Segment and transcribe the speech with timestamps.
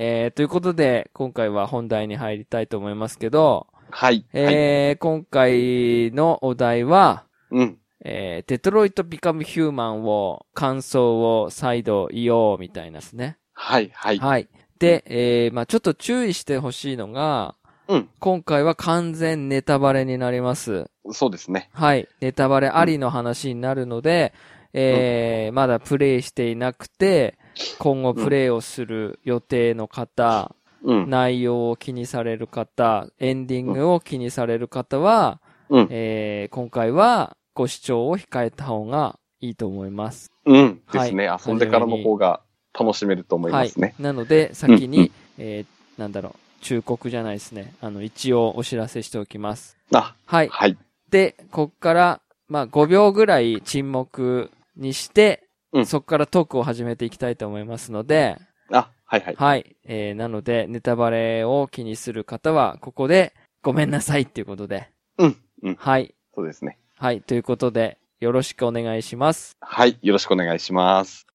[0.00, 4.24] えー、ということで、今回は本題に入りたいと思いますけど、はい。
[4.32, 4.44] はい。
[4.54, 7.78] えー今回のお題は、うん。
[8.04, 13.38] えー、デトロイト・ビカム・ヒューマンを、感想を再度言おうみたいなですね。
[13.54, 13.90] はい。
[13.92, 14.18] はい。
[14.20, 14.48] はい。
[14.78, 17.56] で、えー、まあちょっと注意してほしいのが、
[17.88, 18.08] うん。
[18.20, 20.88] 今回は完全ネタバレになります。
[21.10, 21.70] そうですね。
[21.72, 22.06] はい。
[22.20, 24.32] ネタバレありの話になるので、
[24.72, 27.38] えー、まだプレイしていなくて、
[27.78, 31.10] 今後プレイをする予定の方、うん。
[31.10, 35.88] 内容を気にされる方、エンディングを気にされる方は、うん。
[35.90, 40.30] えー、今回はご視聴を控えた方がいいと思います。
[40.44, 40.80] うん。
[40.86, 41.30] はいですね。
[41.46, 42.40] 遊んでからの方が
[42.78, 43.94] 楽しめると思いますね。
[43.98, 47.74] なので、先に、うんうんえー、なんだろう、忠告じゃないですね。
[47.80, 49.76] あの、一応お知らせしておきます。
[49.92, 50.48] あ、はい。
[50.48, 50.78] はい。
[51.10, 58.38] で、こっから、まあ、5秒ぐらい沈黙にして、うんそっからトークを始めていきたいと思いますので、
[58.72, 59.34] あ、はいはい。
[59.36, 59.76] はい。
[59.84, 64.90] えー、なので、ネタバレを気にする方は、ここで、ごめんなさいっていうことで。
[65.18, 65.36] うん。
[65.62, 65.74] うん。
[65.76, 66.14] はい。
[66.34, 66.78] そうですね。
[66.96, 67.22] はい。
[67.22, 69.56] ということで、よろしくお願いします。
[69.60, 69.98] はい。
[70.02, 71.26] よろしくお願いします。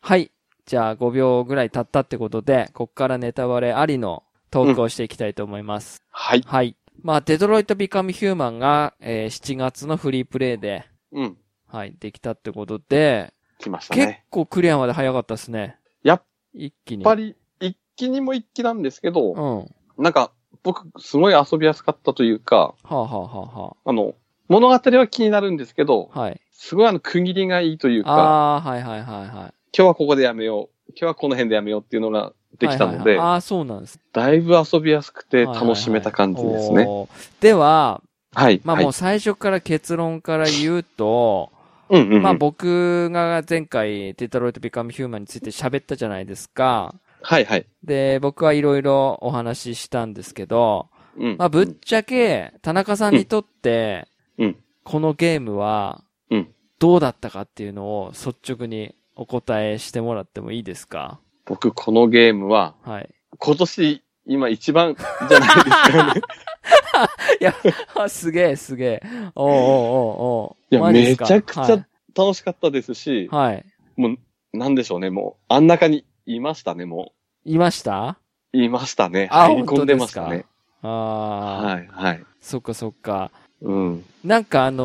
[0.00, 0.30] はい。
[0.66, 6.00] じゃあ、5秒ぐらい経ったってことで、こっからネタバレありのトークをしていきたいと思います。
[6.10, 6.42] はい。
[6.46, 6.76] はい。
[7.02, 11.36] まあ、デトロイト・ビカム・ヒューマンが、えー7月のフリープレイで、うん。
[11.66, 14.24] はい、できたってことで、来ました結ね。
[14.30, 15.78] 構クリアまで早かったですね。
[16.02, 16.22] やっ
[16.54, 17.04] 一気に。
[17.04, 19.58] やっぱり、一気にも一気なんですけど、うん。
[19.58, 19.64] は
[19.98, 24.14] なんか、僕、すごい遊びやすかったというか、あ、はあはあはあの、
[24.48, 26.40] 物語は気になるんですけど、あ、はい。
[26.52, 29.54] すごいあの、区切りがいいというか、ああー、はいはいはいはい。
[29.76, 33.98] 今日はここでやめよう、今日はこの辺でやめようっていうのができたので、はいはいはいああ、そうなんです。
[34.12, 36.84] だいぶ遊びやすくて楽しめた感じですね。
[36.86, 37.08] おー
[37.40, 38.02] では、
[38.34, 38.44] はい。
[38.44, 41.50] はいまあもう最初から結論から言うと、
[41.88, 42.22] うんうんうん。
[42.22, 46.94] まあ僕が前回デトロイト・ビカム・ヒューマンについて喋ったじゃないですか。
[47.22, 47.66] はいはい。
[47.82, 51.36] で、僕はいろいろお話ししたんですけど、うん。
[51.38, 54.06] まあぶっちゃけ、田中さんにとって、
[54.38, 56.48] うんこのゲームはうん、
[56.80, 61.18] どうだったかっていうのを率直にお答えしてもらってもいいですか？
[61.44, 63.08] 僕、このゲームは、はい。
[63.38, 64.94] 今年、今一番
[65.28, 66.20] じゃないですかね。
[67.40, 67.54] いや、
[67.96, 69.02] あすげえすげえ。
[69.34, 71.86] おうおうおうおういや、めちゃくちはいゃ
[72.16, 73.64] 楽しかったですし、はい。
[73.96, 74.18] もう、
[74.56, 77.12] なんでしょうね、もう、あん中にいましたね、も
[77.44, 78.18] いました？
[78.52, 78.58] う。
[78.58, 79.28] いましたね。
[79.32, 80.44] あ入り込んでましたね。
[80.82, 82.24] ああ、はい、はい。
[82.40, 83.30] そっかそっか。
[83.62, 84.04] うん。
[84.24, 84.84] なんかあの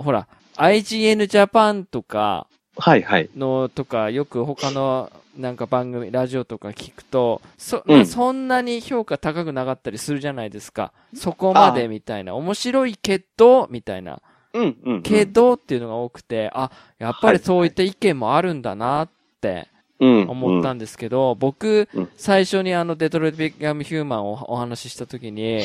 [0.00, 0.26] ーほら、
[0.56, 3.30] IGN Japan とかはい、はい。
[3.36, 10.92] のとか、よく他のなんか番組、ラジオとか聞くと、そ、うんそんなに評価高くなかったりするじゃないですか。
[11.14, 12.34] そこまでみたいな。
[12.34, 14.20] 面白いけど、みたいな。
[14.52, 15.02] うん、うん。
[15.02, 19.08] けどっていうのが多くて、あ、やっぱりそういった意見もあるんだなっ
[19.40, 25.62] てうん、思ったんですけど、僕うん、最初にあのデトロイト・ビカム・ヒューマンをお話しした時に、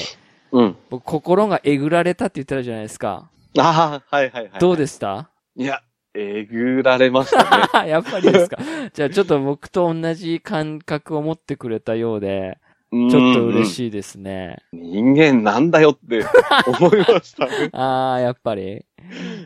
[0.52, 0.64] うん。
[0.64, 0.78] うん。
[0.90, 3.30] 僕心がえぐられたって言ってたじゃないですか。
[3.58, 4.60] ああ、はい、はい、はい。
[4.60, 5.30] どうですした？
[5.58, 5.82] いや、
[6.14, 7.70] えぐられましたね。
[7.90, 8.58] やっぱりですか。
[8.94, 12.60] じゃあちょっと僕と同じ感覚を持ってくれたようで、
[12.92, 13.66] ちちょっと嬉い。
[13.66, 14.58] しいですね。
[14.74, 16.26] 人間なんだよって
[16.68, 17.70] 思いましたね。
[17.74, 18.86] ああ、やっぱり。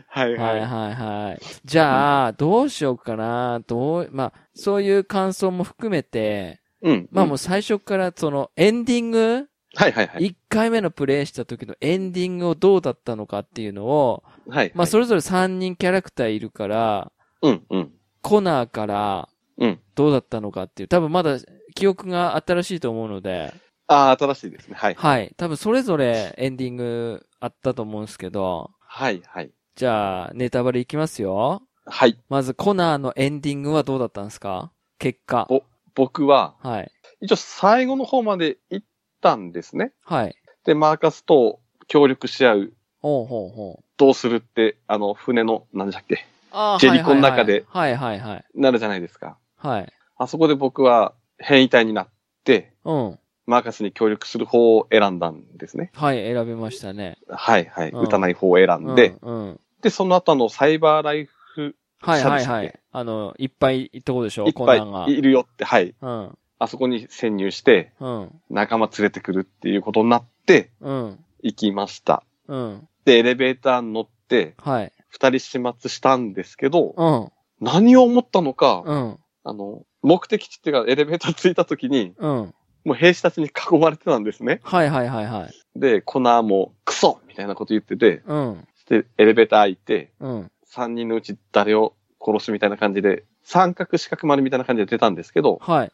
[0.08, 1.42] はい、はいははいはい。
[1.64, 3.60] じゃあ、どうしようかな。
[3.66, 6.90] どう、まあ、そういう感想も含めて、い。
[6.90, 7.08] うん。
[7.10, 10.30] まあもう最初からそのエンディング、はい、はい、はい。
[10.30, 14.72] 1回目のプレイした時のエンディングをどうだったのかっていうのを、はい。
[14.74, 17.92] まあそれぞれ3人キャラクターいるから、うん、うん。
[18.22, 19.28] コナーから
[19.58, 19.80] うん。
[19.94, 21.38] どうだったのかっていう、多分まだ
[21.74, 23.54] 記憶が新しいと思うので、
[23.86, 24.74] ああ、新しいですね。
[24.76, 24.94] はい。
[24.94, 25.32] はい。
[25.36, 29.50] 多分それぞれエンディングあったと思うんですけど、はい、はい。
[29.76, 31.62] じゃあ、ネタバレいきますよ。
[31.84, 32.18] はい。
[32.28, 34.72] まず、コナーのエンディングはどうだったんですか？
[34.98, 35.46] 結果。
[35.50, 35.62] お
[35.94, 36.90] 僕は、はい。
[37.20, 38.86] 一応最後の方まで行っ
[39.26, 39.92] たんですね。
[40.04, 40.36] はい。
[40.64, 42.72] で、マーカスと協力し合う、
[43.02, 43.84] ほうほうほう。
[43.96, 46.24] どうするって、あの、船の、何でしたっけ？
[46.52, 48.44] あージェリコの中ではいはいはい。
[48.54, 49.36] なるじゃないですか。
[49.56, 49.92] はい。
[50.16, 52.08] あそこで僕は変異体になっ
[52.44, 53.18] て、うん。
[53.46, 55.90] マーカスに協力する方を選んだんですね。
[55.94, 57.18] はい、選びましたね。
[57.28, 57.90] はいはい。
[57.90, 59.48] うん撃たない方を選んで、うん。
[59.48, 59.60] うん。
[59.82, 62.78] で、その後あの、サイバーライフ、はいはいはい。
[62.92, 64.46] あの、いっぱいいったことでしょ？
[64.46, 64.76] いっぱ。
[64.76, 65.94] いいるよって、はい。
[66.00, 66.38] うん。
[66.58, 68.40] あそこに潜入して、うん。
[68.50, 71.24] 仲間連れてくるっていうことになって、うん。
[71.42, 72.22] 行きました。
[72.48, 72.88] うん。
[73.04, 74.92] で、エレベーターに乗って、はい。
[75.08, 77.30] 二人始末したんですけど、うん。
[77.60, 79.18] 何を思ったのか、うん。
[79.44, 82.54] あの、目的地っていうか、エレベーター着いた時に、うん。
[82.84, 84.60] もう兵士たちに囲まれてたんですね。
[84.62, 85.78] はいはいはいはい。
[85.78, 88.66] で、コナーもクソみたいなこと言ってて、うん。
[88.88, 90.50] で、エレベーター開いて、うん。
[90.72, 91.94] 3人のうち誰を
[92.24, 95.92] 殺すみたいな感じで、三角四角丸みたいな感じで出たんですけど、はい。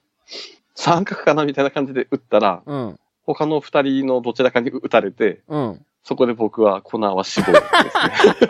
[0.75, 2.99] 三角かなみたいな感じで撃ったら、うん。
[3.25, 5.87] 他の二人のどちらかに撃たれて、うん。
[6.03, 8.49] そこで僕はコナーは死亡ですね。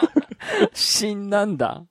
[0.72, 1.84] 死んだんだ。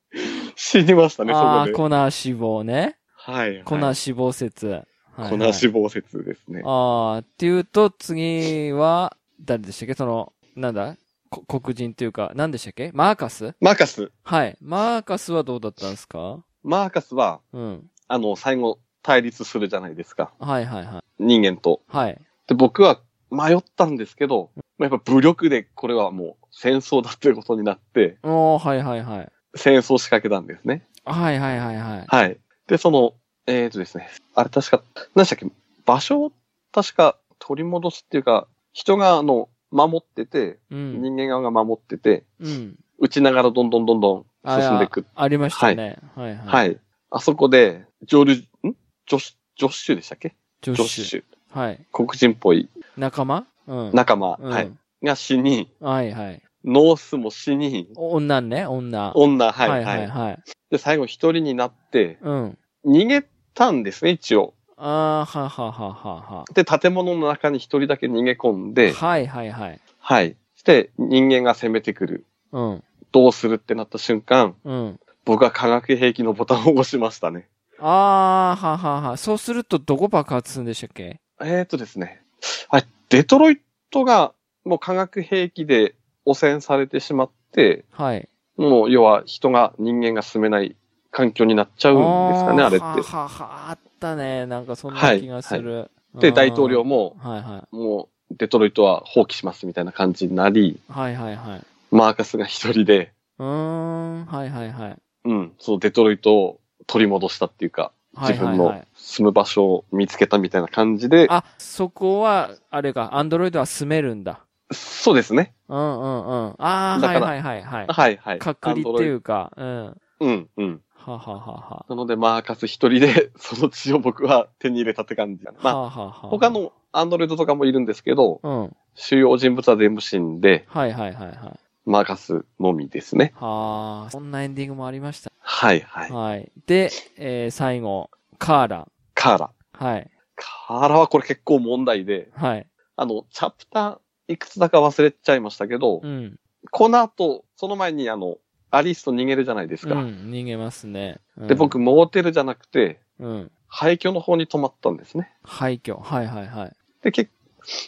[0.56, 1.74] 死にましたね、そああ、こで。
[1.74, 2.98] コナー死亡ね。
[3.16, 3.64] はい、はい。
[3.64, 4.68] コナー死亡説。
[4.68, 6.62] はいはいコナー死亡説ですね。
[6.66, 9.94] ああ、っていうと、次は、誰でしたっけ？
[9.94, 10.96] その、なんだ？
[11.30, 12.92] こ黒人というか、何でしたっけ？
[12.94, 13.54] マーカス？
[13.60, 14.10] マーカス。
[14.24, 14.58] はい。
[14.62, 16.40] マーカスはどうだったんですか？
[16.64, 17.90] マーカスは、うん。
[18.08, 20.32] あの、最後、対立するじゃないですか。
[20.40, 21.24] はいはいはい。
[21.24, 21.82] 人間と。
[21.88, 22.20] はい。
[22.48, 23.00] で、僕は
[23.30, 29.32] 迷ったんですけど、まあやっぱ武力でこれはもう戦争だっていうことになって、おー、はいはいはい。
[29.56, 30.88] 戦争を仕掛けたんですね。
[31.06, 32.06] はいはいはいはい。
[32.08, 32.38] はい。
[32.68, 33.14] で、その、
[33.48, 34.84] えーとですね、あれ確か、
[35.16, 35.46] 何でしたっけ、
[35.86, 36.32] 場所を
[36.72, 41.02] 確か取り戻すっていうか、人があの、守ってて、うん。
[41.02, 42.76] 人間側が守ってて、うん。
[43.00, 45.06] 撃ちながらどんどんどんどん進んでいく。
[45.16, 45.98] ありましたね。
[46.16, 46.48] はいはい。
[46.48, 46.80] はい。
[47.10, 48.36] あそこで、ジョル、
[48.70, 48.76] ん？
[49.08, 50.36] ジョシ、ジョッシュでしたっけ？
[50.62, 51.24] ジョッシュ。
[51.52, 51.86] はい。
[51.92, 53.46] 黒人っぽい仲間？
[53.68, 53.92] うん。
[53.94, 54.72] 仲間、うんはい。
[55.04, 56.42] が死に、はいはい。
[56.64, 59.12] ノースも死に、お女ね、女。
[59.16, 60.40] 女、はい、ははいい、はいはい。
[60.70, 62.58] で、最後一人になって、うん。
[62.86, 64.54] 逃げたんですね、一応。
[64.78, 66.46] ああ、ははははは。
[66.54, 69.80] で、建物の中に一人だけ逃げ込んで、はいはいはい。
[70.00, 70.38] はい。
[70.56, 72.26] して、人間が攻めてくる。
[72.52, 72.84] うん。
[73.12, 75.00] どうするってなった瞬間、うん。
[75.26, 77.48] 僕は化学兵器のボタンを押しましたね。
[77.84, 79.18] ああ、ははは。
[79.18, 81.20] そうするとどこ爆発するんでしたっけ？
[81.42, 82.22] えーとですね。
[82.70, 84.34] あれ、デトロイトが
[84.64, 85.96] もう化学兵器で
[86.26, 88.30] 汚染されてしまって、はい。
[88.58, 90.76] もう要は人が、人間が住めない
[91.10, 92.86] 環境になっちゃうんですかね、あれって。
[92.86, 94.46] はははあったね。
[94.46, 95.90] なんかそんな気がする。
[96.20, 97.32] で、大統領も、も。
[97.32, 100.80] はいはもう、デトロイトは放棄しますみたいな感じになり、い。
[100.88, 101.62] はいはいはい。
[101.90, 104.26] マーカスが一人で、うーん。
[104.26, 104.98] はいはいはい。
[105.26, 108.88] うん、そのデトロイトを取り戻したっていうか、はい自分のはいはい。
[108.96, 114.42] 住む場所を見つけたみたいな感じで、あ、そこは、あれか、アンドロイドは住めるんだ。
[114.74, 115.54] そうですね。
[115.70, 116.56] うんうんうん。
[116.58, 117.88] ああ、はいはいはいはい。
[117.88, 118.40] はいはい。
[118.40, 119.98] 隔離っていうか、うん。
[120.20, 120.82] うん、うん。
[120.94, 121.86] はははは。
[121.88, 125.58] なので、マーカス一人で、 その血を僕は手に入れたって感じだね。
[125.62, 126.12] まあ、ははは。
[126.12, 126.50] 他。
[126.50, 128.62] のアンドロイドとかもいるんですけど、うん。
[128.64, 131.32] はい主要人物は全部死んで、はいはいはい。
[131.32, 131.58] マー
[132.06, 133.34] カスのみですね。
[133.36, 135.32] はあ、そんなエンディングもありました。
[135.40, 136.12] はいはい。
[136.12, 136.52] はい。
[136.66, 138.88] で、えー、最後、カーラ。
[139.14, 139.52] カーラ。
[139.74, 140.12] はい。
[140.36, 142.68] カーラはこれ結構問題で、はい。
[142.96, 146.40] あの、チャプターいくつだか忘れちゃいましたけど、うん。
[146.70, 148.38] この後、その前にあの、
[148.70, 149.96] アリスと逃げるじゃないですか。
[149.96, 151.20] うん、逃げますね。
[151.38, 153.52] うんで、僕、、モーテルじゃなくて、うん。
[153.68, 155.34] 廃墟の方に泊まったんですね。
[155.44, 156.00] 廃墟。
[156.00, 156.76] はいはいはい。
[157.02, 157.30] で、け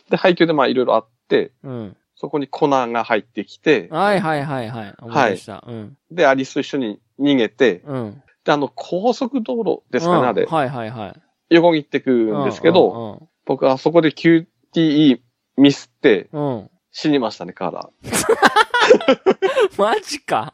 [0.10, 1.98] で、廃墟でまあいろいろあって、うん。
[2.24, 4.96] そこにコナーが入ってきて、はいはいはいはい。
[5.02, 5.62] 思い出した。
[5.68, 5.98] うん。
[6.10, 8.24] で、アリスと一緒に逃げて、うん。
[8.46, 10.46] で、あの、高速道路ですかね、うんあれ。
[10.46, 11.22] はいはいはい。
[11.50, 15.20] 横切ってくんですけど、ど、僕はそこで QTE
[15.58, 16.42] ミスってうん。
[16.42, 16.70] うん。
[16.94, 17.90] 死にましたね、カーラ。
[19.78, 20.54] マジか。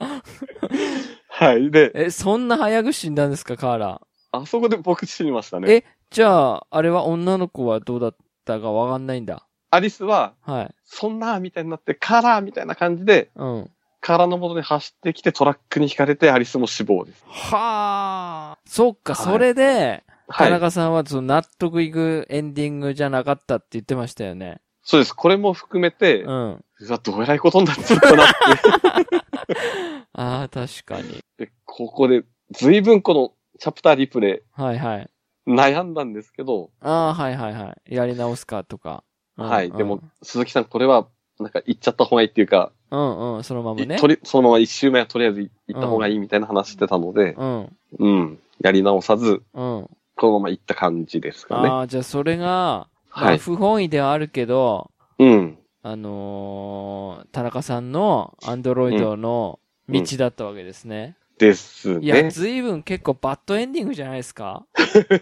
[1.29, 1.69] はい。
[1.69, 4.01] で、え、そんな早く死んだんですか、カーラ。
[4.31, 5.71] あそこで僕死にましたね。
[5.71, 9.45] え、じゃあ、あれは女の子はどうだったかわかんないんだ。
[9.71, 10.75] アリスは、はい。
[10.85, 13.71] そんなみたいになって、カーラーみたいな感じで、うん。
[14.01, 17.23] カーラーの元に走ってきてトラックに引かれてアリスも死亡です。
[17.27, 18.57] はあ。
[18.65, 20.47] そっか、はいそれで、はい。
[20.47, 24.61] 田中さんはその納得いくエンディングじゃなかったって言ってましたよね。
[24.83, 25.13] そうです。
[25.13, 26.27] これも含めて、う。
[26.27, 28.33] うんわ、どうえらいことになっちゃったなって。
[30.13, 31.19] ああ、確かに。
[31.37, 35.09] で、ここで、随分このチャプターリプレはいはい。
[35.47, 37.95] イ悩んだんですけど、ああ、はいはいはい。
[37.95, 39.03] やり直すかとか。
[39.39, 39.71] うんはい。
[39.71, 41.07] でも、、鈴木さん、これは、
[41.39, 43.97] なんか言っちゃった方がいいっていうか、うんうん、そのままね。
[43.97, 48.39] とりそのまま一周目はとりあえず行った方がいいみたいな話してたので、うん、うん。
[48.59, 49.89] やり直さず、うん。
[50.17, 51.69] このまま行った感じですかね。
[51.69, 53.37] ああ、じゃあそれが、まあ、はい。
[53.37, 55.57] 不本意ではあるけど、うん。
[55.81, 61.15] あのー、田中さんのアンドロイドの道だったわけですね。
[61.37, 62.29] ですいや、ね。
[62.31, 64.65] ずいぶん結構バッドエンディングじゃないですか？
[64.75, 65.21] だか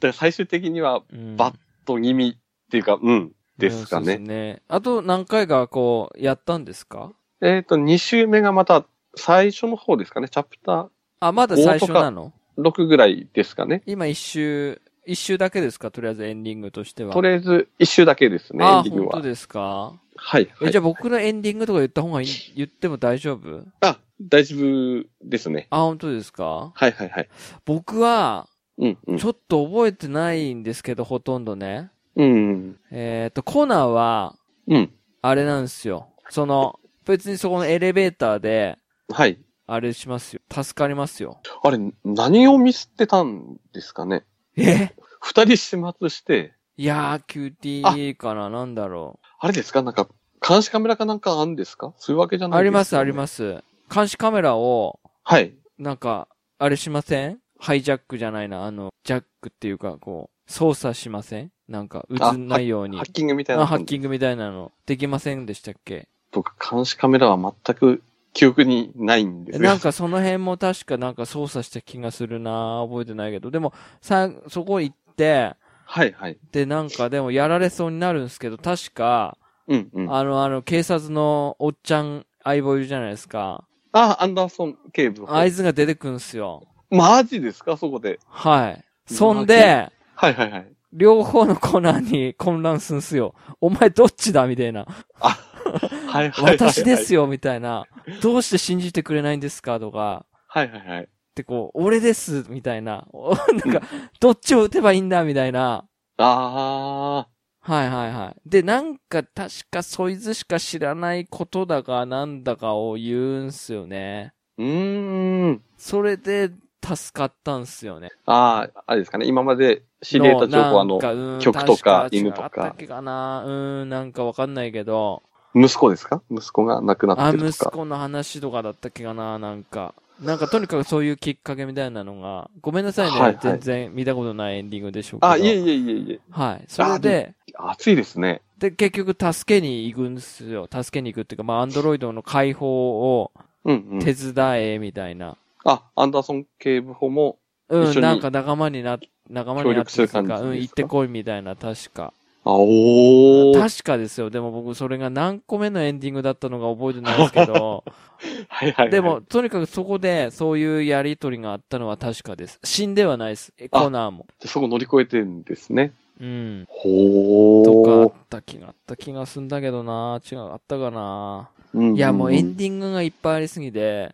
[0.00, 1.36] ら最終的には、うん。
[1.36, 3.32] バッド気味っていうか、うん。
[3.58, 4.18] ですかうんそうね。
[4.18, 4.62] ね。
[4.68, 7.12] あと何回かこう、やったんですか？
[7.40, 8.84] えっ、と、2周目がまた、
[9.16, 10.28] 最初の方ですかね。
[10.28, 12.32] チャプタあ、まだ最初なの？
[12.58, 13.82] ー6ぐらいですかね。
[13.86, 15.90] 今一周、一周だけですか？
[15.90, 17.14] とりあえずエンディングとしては。
[17.14, 19.12] とりあえず、1周だけですね、エあンディングは。
[19.12, 19.94] 本当ですか？
[20.16, 20.42] はい。
[20.60, 23.64] え、はいじゃあ僕のエンディングとか言った方がいい、言っても大丈夫？
[23.80, 25.66] あ、大丈夫ですね。
[25.70, 26.72] あ、本当ですか？
[26.74, 27.28] はいはいはい。
[27.64, 29.24] 僕は、うん、うんち。
[29.26, 31.90] ょっと覚えてないんですけど、ほとんどね。
[32.16, 32.78] うん。
[32.90, 34.34] えっ、と、コナーは、
[34.66, 34.92] うん。
[35.22, 36.08] あれなんですよ。
[36.30, 39.38] その、別にそこのエレベーターで、はい。
[39.68, 40.40] あれしますよ。
[40.50, 41.40] 助かりますよ。
[41.62, 44.24] あれ、何をミスってたんですかね？
[44.56, 44.94] え？
[45.20, 49.82] 二人始末して、いやー、QT かななんだろあれですか？
[49.82, 50.08] なんか、
[50.46, 51.92] 監視カメラかなんかあるんですか？
[51.98, 52.50] そういうわけじゃう。
[52.50, 53.64] ないですか、あります、あります。
[53.92, 55.54] 監視カメラを、はい。
[55.78, 57.38] なんか、あれしません？
[57.58, 58.64] ハイジャックじゃないな。
[58.64, 61.50] あの、ジャックっていうか、こう、操作しません？
[61.68, 63.02] なんか、映んないようにハ。
[63.04, 63.62] ッキングみたいな。
[63.62, 66.08] あハッキングみたいなの、できませんでしたっけ？
[66.32, 69.62] 僕、監視カメラは全く記憶にないんですよ。
[69.64, 73.50] なんかその辺も確かなんか操作した気がするな覚えてないけど。
[73.50, 75.54] でも、さ、そこ行って、
[75.84, 76.38] はいはい。
[76.52, 80.10] で、なんかでもやられそうになるんですけど、確か、うんうん。
[80.10, 83.64] あ、あの、あの、警察のおっちゃん相棒いるじゃないですか。
[83.92, 85.34] アンダーソン警部補。
[85.34, 86.68] あいつが出てくんすよ。
[86.90, 87.76] マジですか？
[87.76, 88.20] そこで。
[88.28, 88.84] はい。
[89.06, 90.72] そんで、はいはいはい。
[90.92, 93.34] 両方のコーナーに混乱すんすよ。
[93.60, 94.86] お前どっちだみたいな。
[95.18, 96.56] はいはいはい、はい。
[96.56, 97.84] 私ですよみたいな。
[98.22, 100.26] どうして信じてくれないんですかとか。
[100.48, 101.02] はいはいはい。
[101.02, 103.06] ってこう、俺ですみたいな。
[103.12, 103.82] おなんか、
[104.20, 105.86] どっちを打てばいいんだみたいな。
[106.18, 107.28] あ
[107.60, 108.48] はいはいはい。
[108.48, 114.32] で、なんか確かそいつしか知らないことだかなんだかを言うんすよね。
[114.58, 114.62] ー。
[114.62, 115.62] うーん。
[115.76, 116.52] それで
[116.94, 118.10] 助かったんすよね。
[118.26, 119.26] ああ、あれですかね。
[119.26, 120.98] 今まで知り得た情報はあの、
[121.40, 123.50] 曲とか確犬とか違ったっけかなう
[123.84, 125.22] ん、なんかわかんないけど。
[125.54, 126.22] 息子ですか？
[126.30, 127.64] 息子が亡くなあ、ってるとか。
[127.70, 129.94] 息子の話とかだったっけかななんか。
[130.22, 133.18] なんかとにかくそういうきっかけみたいなのが、ごめんなさいね。
[133.18, 135.32] はいはい全然見たことないエンディングでしょうけど。
[135.32, 136.20] あ、いえいえいえいえ。
[136.30, 136.64] はい。
[136.68, 138.42] それで、暑いですね。
[138.58, 140.68] で、結局助けに行くんですよ。
[140.72, 143.32] 助けに行くっていうか、まあ、アンドロイドの解放を
[143.64, 143.98] うんうん。
[144.00, 144.34] 手伝
[144.74, 145.36] え、みたいな。
[145.66, 150.48] あ、アンダーソン警部補も、うん、一緒になんか仲間にな、仲間になって協力する感じですか？
[150.48, 152.12] うん、行ってこいみたいな、確か。
[152.44, 153.58] あおー。
[153.58, 154.30] 確かですよ。
[154.30, 157.82] でも僕、それが何個目のエンディングだったのか覚えてないですけど、
[158.48, 158.90] はいはいはい。
[158.90, 162.60] でも、、とにかくそこで、そういうやりとりがあったのは確かです。
[162.62, 163.52] 死んではないです。
[163.58, 164.26] えコナーも。
[164.44, 165.92] そこ乗り越えてるんですね。
[166.20, 166.66] うん。
[166.68, 168.12] ほとかあっー。
[168.30, 174.12] た気があった気がすんだけどな違う、あったかなうんいや、もうエンデディングがいっぱいありすぎて、ィ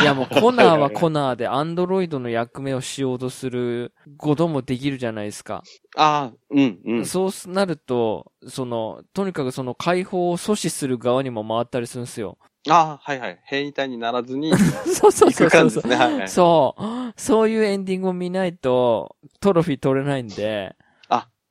[0.00, 5.62] いやもうコナーはコナナーでアンドロイドの役目をしようとすることもできるじゃないですか。
[5.96, 7.06] ああ、うんうん。
[7.06, 12.38] そうなると、その、とにかくその解放を阻止する側にも回ったりするんですよ。
[12.68, 13.40] ああ、はいはい。
[13.44, 15.92] 変異体にならずにそうそう行そうそうそう。
[15.92, 16.28] はいはい。
[16.28, 17.12] そう。
[17.16, 20.76] そういうエンディングを見ないと、トロフィー取れないんで、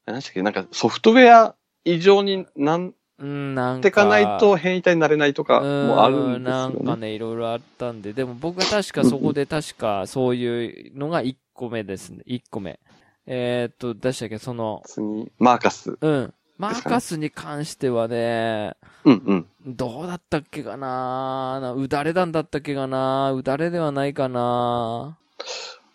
[0.05, 0.41] 何でしたっけ？
[0.41, 1.55] なんかソフトウェア
[1.85, 3.83] 異常になんうん、なんか。
[3.83, 6.79] てかないと変異体になれないとかもあるんですなよね。
[6.81, 12.23] んかね、いろいろあったんで、でも僕は確かそこで確かそういうのが1個目ですね。
[12.27, 12.79] 1個目。
[13.27, 15.97] えー、っと、出したっけ、その、次、マーカス。
[16.01, 16.33] うん。
[16.57, 19.45] マーカスに関してはね、うんうん。
[19.65, 21.59] どうだったっけかな？
[21.61, 23.31] なうだれ弾だったっけかな？
[23.33, 25.15] うだれではないかな？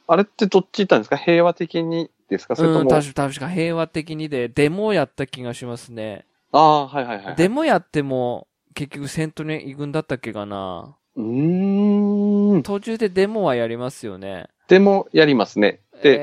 [0.06, 1.16] あれってどっち行ったんですか？
[1.18, 2.56] 平和的にですか？
[2.56, 2.90] それとうん、も。
[2.90, 6.24] 確か確か平和的にで、デモをやった気がしますね。
[6.56, 7.34] ああ、はいはいはい。
[7.37, 12.62] デモやっても、結局戦闘に行くんだったっけかなうーん。
[12.62, 14.46] 途中でデモはやりますよね。
[14.68, 15.80] でも、やりますね。
[16.00, 16.16] で、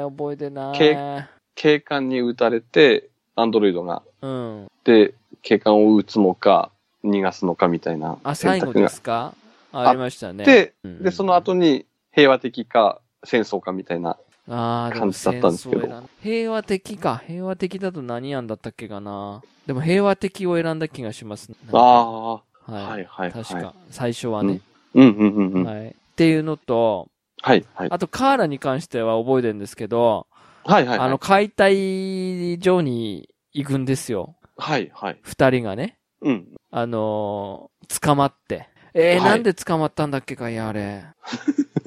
[0.00, 0.78] えー、覚えてない。
[0.78, 4.02] 警警官に撃たれて、アンドロイドが。
[4.20, 4.68] うん。
[4.84, 6.70] で、警官を撃つのか、
[7.02, 9.32] 逃がすのかみたいなあ、選択が最後ですか？
[9.72, 10.44] あありましたね。
[10.44, 14.18] で、うんで、その後に平和的か戦争かみたいな。
[14.48, 17.22] ああ、感じだったんですけど平和的か。
[17.26, 19.42] 平和的だと何案だったっけかな。
[19.66, 21.56] でも平和的を選んだ気がしますね。
[21.72, 22.42] ああ、は。
[22.66, 23.32] はいいはいはい。
[23.32, 23.74] 確か。
[23.90, 24.60] 最初はね。
[24.94, 25.64] うんうんうんうん。
[25.64, 25.88] はいはい。
[25.88, 27.08] っていうのと、
[27.42, 27.64] はい。
[27.76, 30.26] あとカーラに関しては覚えてるんですけど、
[30.64, 30.98] はいはい。
[30.98, 34.36] あの、解体所に行くんですよ。
[34.56, 35.18] はいはい。
[35.22, 35.98] 二人がね。
[36.20, 36.46] うん。
[36.70, 38.68] あのー捕まって。
[39.00, 41.04] えーはいなんで捕まったんだっけかいや、あれ。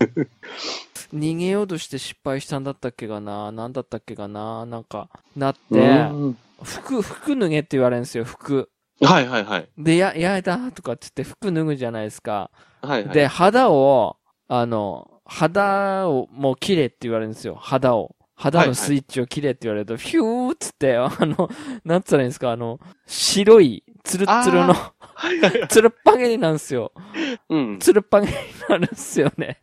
[1.13, 3.51] 逃げようとして失敗したんだったっけかな？
[3.51, 4.65] なんだったっけかな？
[4.65, 8.70] なんか、なって、うん服、服脱げって言われるんですよ、服。
[9.01, 9.68] はいはいはい。
[9.77, 12.50] で、や、やだとかって言って服脱ぐじゃないですか。
[12.82, 13.13] はいはい。
[13.13, 14.15] で、肌を、
[14.48, 18.15] あの、肌をもう切れって言われるんですよ、肌を。
[18.41, 21.48] 肌のスイッチを切れって言われると、ヒューっつって、あの、
[21.86, 25.67] なんつったらいいんですか、あの、白い、ツルッツルの、はいはいはい。
[25.67, 26.91] ツルッパゲになんですよ。
[27.50, 27.79] うん。
[27.79, 28.33] ツルッパゲに
[28.67, 29.60] なるんですよね。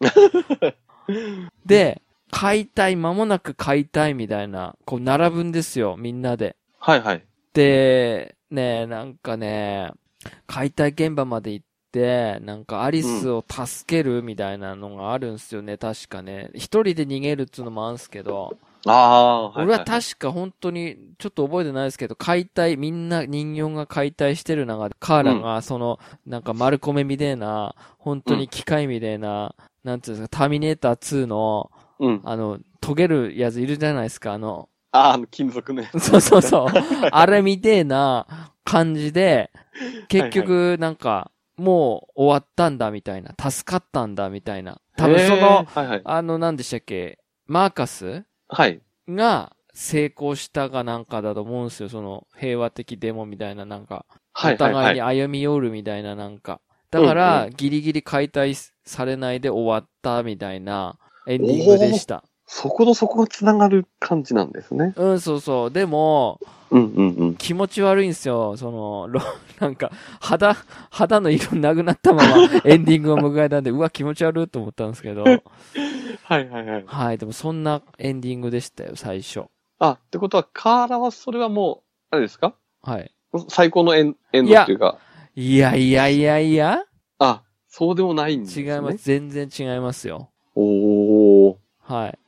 [1.66, 6.54] で、解体、間もなく解体みたいな、こう並ぶんですよ、みんなで。
[6.78, 7.24] はいはい。
[7.54, 9.90] で、ね、なんかね、
[10.46, 16.50] 解体現場まで行って、なんかアリスを助けるみたいなのがあるんですよね、確かね。
[16.54, 18.56] 一人で逃げるっつうのもあるんすけど、
[18.86, 29.54] ああ、はい、俺は確か本当に、ちょっと覚えてないですけど、解体、みんな人形が解体してる中で、カーラがその、なんか丸米みたいな、本当に機械みたいな、
[29.84, 32.20] なんていうんですか、ターミネーター2の、うん。
[32.24, 35.90] あの、研げるやついるじゃないですか、あの、ああ、あの、金属ね。
[35.98, 36.66] そうそうそう。
[37.10, 38.26] あれみてえな
[38.64, 39.50] 感じで、
[40.08, 44.80] 結局、なんか、もう終わったんだみたいな、助かったんだみたいな。
[44.96, 46.02] 多分そへの、ーはいはい。
[46.04, 48.82] あの、何でしたっけ、マーカスはい。
[49.08, 51.88] が成功したかなんかだと思うんですよ。
[51.88, 54.54] その平和的デモみたいななんか、はい。
[54.54, 55.02] お互いにはい。
[55.02, 56.60] 歩み寄るみたいななんか。
[56.90, 62.24] だかうんら、ギリギリ解体されないで終わったみたいなエンディングでした。
[62.50, 64.94] そことそこが繋がる感じなんですね。
[64.96, 65.70] うん、そうそう。
[65.70, 66.40] でも、
[66.70, 67.34] うんうんうん。
[67.36, 68.56] 気持ち悪いんですよ。
[68.56, 69.20] その、ろ
[69.60, 70.56] なんか、肌、
[70.90, 75.24] 肌の色なくなったまま エンディングを迎えたんで、うわ、気持ち悪いと思ったんですけど。
[76.24, 76.84] はいはいはい。
[76.86, 79.42] はい、でもそんなエンディングでしたよ、最初。
[79.78, 82.54] あ、ってことは、カーラはそれはもう、あれですか？
[82.82, 83.12] はい。
[83.48, 84.96] 最高のエンエンドっていうか、
[85.36, 86.82] いやいやいやいや、
[87.18, 88.74] あ、そうでもないんですね。
[88.74, 88.96] 違います。。
[89.04, 90.30] 全然違いますよ。
[90.54, 91.56] おー。
[91.82, 92.18] はい。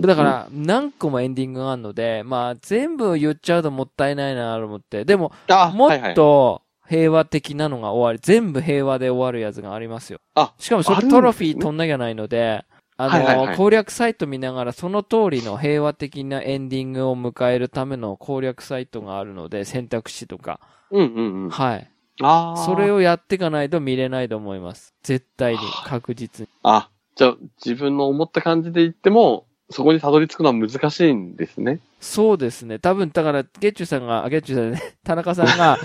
[0.00, 5.04] だか、ら、何個もエンディングがあるので、まあ、全部言っちゃうともったいないなと思って。
[5.04, 10.18] でも、あ、もっと平和的なのが終わり、全部平和で終わるやつがありますよ。
[10.34, 12.64] あ、しかもそれトロフィー取んなきゃないので、
[12.96, 20.60] あの、はいはいはい攻略サイト見ながらその通りの平和的なエンディングを迎えるための攻略サイトがあるので、選択肢とか。
[20.90, 21.50] うんうんうん。
[21.50, 21.90] はい。
[22.20, 22.56] ああ。
[22.56, 24.94] それをやっていかないと見れないと思います。
[25.02, 26.48] 絶対に、確実に。
[26.62, 31.80] あ、じゃあ、自分の思った感じで言っても、そこにたどり着くのは難しいんですね。
[32.00, 32.78] そうですね。
[32.78, 35.78] 多分、だから、ゲッチュさんが、あ、ゲッチュさんね、 田中さんが、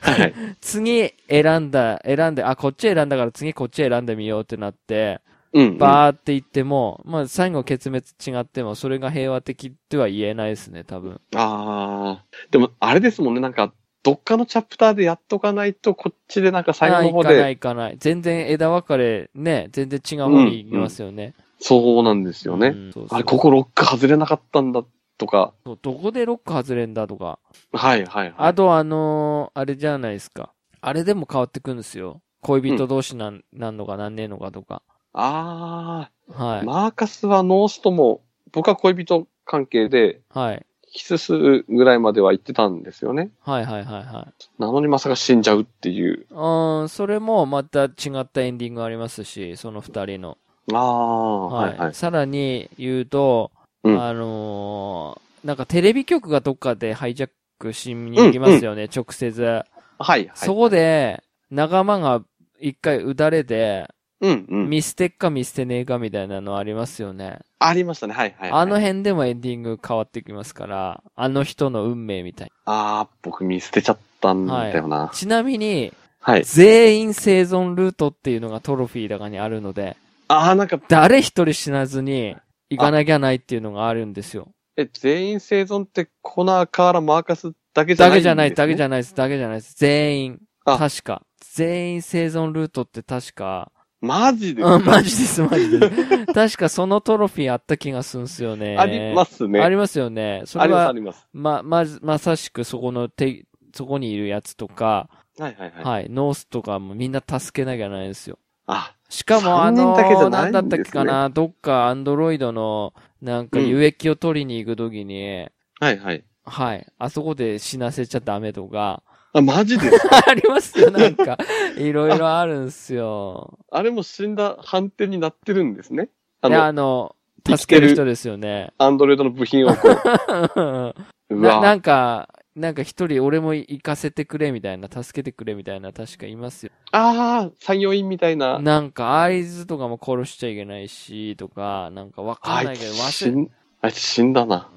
[0.00, 0.34] はい。
[0.60, 5.20] 次選んだ、選んで、あ、こっち選んだから次こっち選んでみようってなって、
[5.52, 5.78] うん、うん。
[5.78, 11.20] バーって言っても、まあ最後結滅違っても、それが平和的っては言えないですね、多分。
[11.34, 12.24] ああ。
[12.50, 13.72] でも、あれですもんね、なんか、
[14.04, 17.96] どっかのチャプターでやっとかないと、こっちでなんか最後の方あ行かないで、行かない。
[17.98, 21.34] 全然枝分かれ、ね、全然違う方に行きますよね。
[21.66, 22.68] そうなんですよね。
[22.68, 24.84] うんそうそうあれ、ここロック外れなかったんだ
[25.16, 25.54] とか。
[25.64, 27.38] そうどこでロック外れんだとか。
[27.72, 28.34] はいはいはい。
[28.36, 30.52] あとあのーあれじゃないですか。
[30.82, 32.20] あれでも変わってくんですよ。
[32.42, 34.82] 恋人同士なん、なんのかなんねえのかとか。
[35.14, 36.66] ああ、はい。
[36.66, 38.20] マーカスはノースとも、
[38.52, 40.66] 僕は恋人関係で、はい。
[40.92, 43.30] キスするぐらいまでは言ってたんですよね。
[43.40, 44.60] はいはいはいはい。
[44.60, 46.26] なのにまさか死んじゃうっていう。
[46.30, 50.36] うん、それもまた違ったエンディングありますし、その二人の。
[50.72, 51.54] ああ、は。
[51.54, 51.94] はいいはい。
[51.94, 53.50] さらに言うと、
[53.82, 59.42] うんあのーなんかテレビ局がどっかでハイジャックしに行きますよね、直接。
[59.42, 59.64] はい
[59.98, 60.30] はい。
[60.34, 62.22] そこで、仲間が
[62.58, 63.88] 一回撃たれて、
[64.20, 64.70] うんうん。
[64.70, 67.40] 見捨てっか見捨てねえかみたいなのありますよね。
[67.58, 68.14] ありましたね。
[68.14, 68.60] はいはい、はい。
[68.62, 74.98] あの辺でもエンディング変わってきますから、あの人の運命みたいああ、僕見捨てちゃったんだよな。
[75.04, 75.10] な。
[75.12, 76.44] ちなみに、はい。
[76.44, 82.36] 全員生存ルートっていうのがトロフィーだかにあるので、ああ、なんか、誰一人死なずに
[82.70, 84.52] 行かなきゃないっていうのがあるんですよ。
[84.76, 89.74] え、全員生存ってコナーからマーカスだけじゃないだけじゃない、だけじゃないです、だけじゃないです。
[89.76, 90.40] 全員。
[90.64, 91.22] あ確か。
[91.52, 94.62] 全員生存ルートって確か、マジで？
[94.62, 96.26] うん、マジです、マジです。
[96.34, 98.76] 確かそのトロフィーあった気がするんすよね。
[98.76, 99.60] ありますね。
[99.60, 100.42] ありますよね。
[100.44, 101.28] それあります、あは、ります。
[101.32, 105.08] ま、まず、まさしくそこのて、そこにいるやつとか、
[105.38, 105.84] はいはいはい。
[105.84, 108.38] はい、ノースとかもみんな助けなきゃないんですよ。
[108.66, 115.48] あ、しかもあ三のなんだったっけかな、どっかアンドロイドの、なんかうん有益を取りに行くときに、
[115.80, 116.24] はいはい。
[116.46, 119.02] はい、あそこで死なせちゃダメとか、
[119.34, 119.90] あ、マジで
[120.28, 121.36] ありますよ、なんか。
[121.76, 123.58] いろいろあるんすよ。
[123.70, 126.08] あれも死んだ判定になってるんですね？
[126.40, 128.72] あの、あの、助ける人ですよね。
[128.78, 130.94] アンドロイドの部品をこう、
[131.34, 136.72] うななわんか、なんか一人俺も行かせてくれみたいな、助けてくれみたいな、確かいますよ。
[136.92, 138.60] ああ、作業員みたいな。
[138.60, 144.70] なんか合図とかも殺しちゃいけないし、とか、なんかわかあんないいけど、忘れ、ん、あいつ死んだな。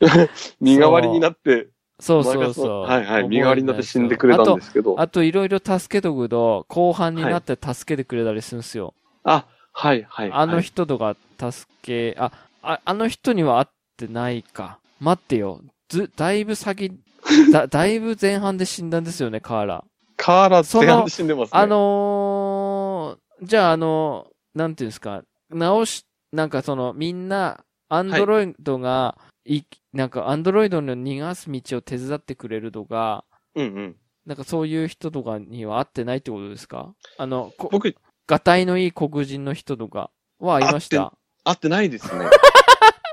[0.60, 1.68] 身代わりになって、
[2.00, 2.82] そうそうそう。
[2.82, 3.28] はいはい。
[3.28, 5.00] 身代わりになって死んでくれたんですけど。
[5.00, 8.94] あといろいろ助けとくと、後半になって助けてくれたりするんですよ。
[9.22, 10.32] あ、はいはい。
[10.32, 14.78] あのはい人とか助け、あ、あ、あの人には会ってないか。
[14.98, 15.60] 待ってよ。
[15.88, 16.92] ず、だいぶ先、
[17.52, 19.84] だ、だいぶ前半で死んだんですよね、カーラ。
[20.16, 21.60] カーラ前半で死んでますね。
[21.60, 33.96] あのー、じゃああの、なんていうんですか、直し、なんかその、みんな、アンドロイドが、い、なんかアンドロイドの逃がす道を手伝ってくれるとか、うんうん。
[34.26, 36.94] なんかそういう人とかには会ってないってことですか？
[37.16, 37.94] あの、こ僕、
[38.26, 41.12] がたいのいい黒人の人とかは会いました？
[41.44, 42.26] 会ってないですね。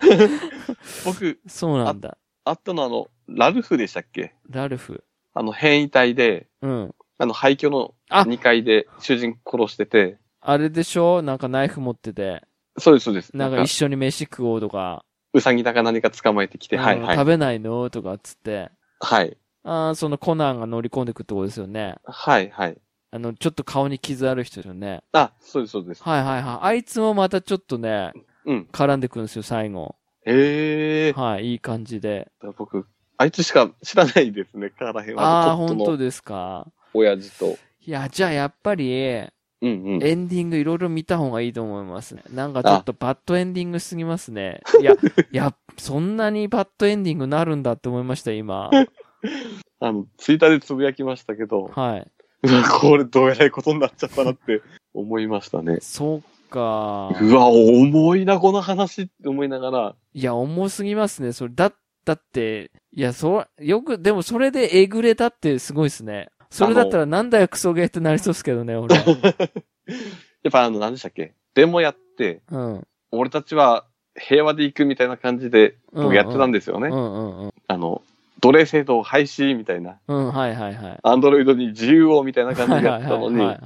[1.06, 2.18] 僕、そうなんだ。
[2.46, 4.34] あったのあの、ラルフでしたっけ？
[4.50, 5.04] ラルフ。
[5.34, 6.96] あの、変異体で、うん。
[7.18, 11.22] あの、廃墟のあ2階で主人殺してて、あれでしょ？
[11.22, 12.44] なんかナイフ持ってて、
[12.78, 13.36] そうです、そうです。
[13.36, 17.16] なんか一緒に飯食おうとか、うさぎだか何か捕まえてきて、はいはい。
[17.16, 17.90] うん食べないの？
[17.90, 19.38] とかっつって、はい。
[19.64, 21.96] ああ、そのコナンが乗り込んでくってことですよね。
[22.04, 22.78] はい、はい。
[23.12, 25.04] あの、ちょっと顔に傷ある人ですよね。
[25.14, 26.04] あ、そうです、そうです。
[26.04, 26.58] はいはいはい。
[26.62, 28.12] あいつもまたちょっとね、
[28.46, 28.68] うん。
[28.74, 29.96] 絡んでくるんですよ、最後。
[30.26, 31.14] へえ。
[31.14, 32.32] はい、いい感じで。
[32.58, 32.86] 僕、
[33.18, 35.24] あいつしか知らないですね、カーラヘンは。
[35.48, 36.68] ああ、本当ですか？
[36.94, 37.58] 親父と。
[37.86, 39.28] いや、じゃあやっぱり、
[39.62, 40.04] うんうん。
[40.04, 42.24] エンディングいろいろ見た方がいいと思いますね。
[42.34, 44.62] なんかちょっとバッドエンディングすぎますね。
[44.82, 44.98] いや、い
[45.32, 48.70] や、そんなにバッドエンディングなるんだって思いました、今。
[49.80, 52.12] あの、ツイッターでつぶやきましたけど、はい。
[52.82, 54.62] これどうやらいことになっちゃったなって
[54.94, 55.78] 思いましたね。
[55.80, 56.24] そう
[56.54, 57.10] か。
[57.20, 59.96] うわ、重いな、この話って思いながら。
[60.14, 61.34] いや、重すぎますね。
[61.34, 61.74] それ、だ、
[62.06, 66.30] だって、いや、そ、よく、でもそれでえぐれたってすごいですね。
[66.52, 68.96] それだったらなんだよクソゲーってなりそうですけどね、俺。
[69.02, 71.34] やっぱあの、何でしたっけ？
[71.56, 72.88] デモやって、うん。
[73.12, 73.86] 俺たちは
[74.16, 76.90] 平和で行くみたいな感じで、僕やってたんですよね。
[77.68, 78.04] あの、
[78.40, 81.00] 奴隷制度廃止みたいな、うん、はいはいはい。
[81.02, 83.58] アンドロイドに自由をみたいな感じでやってたのに。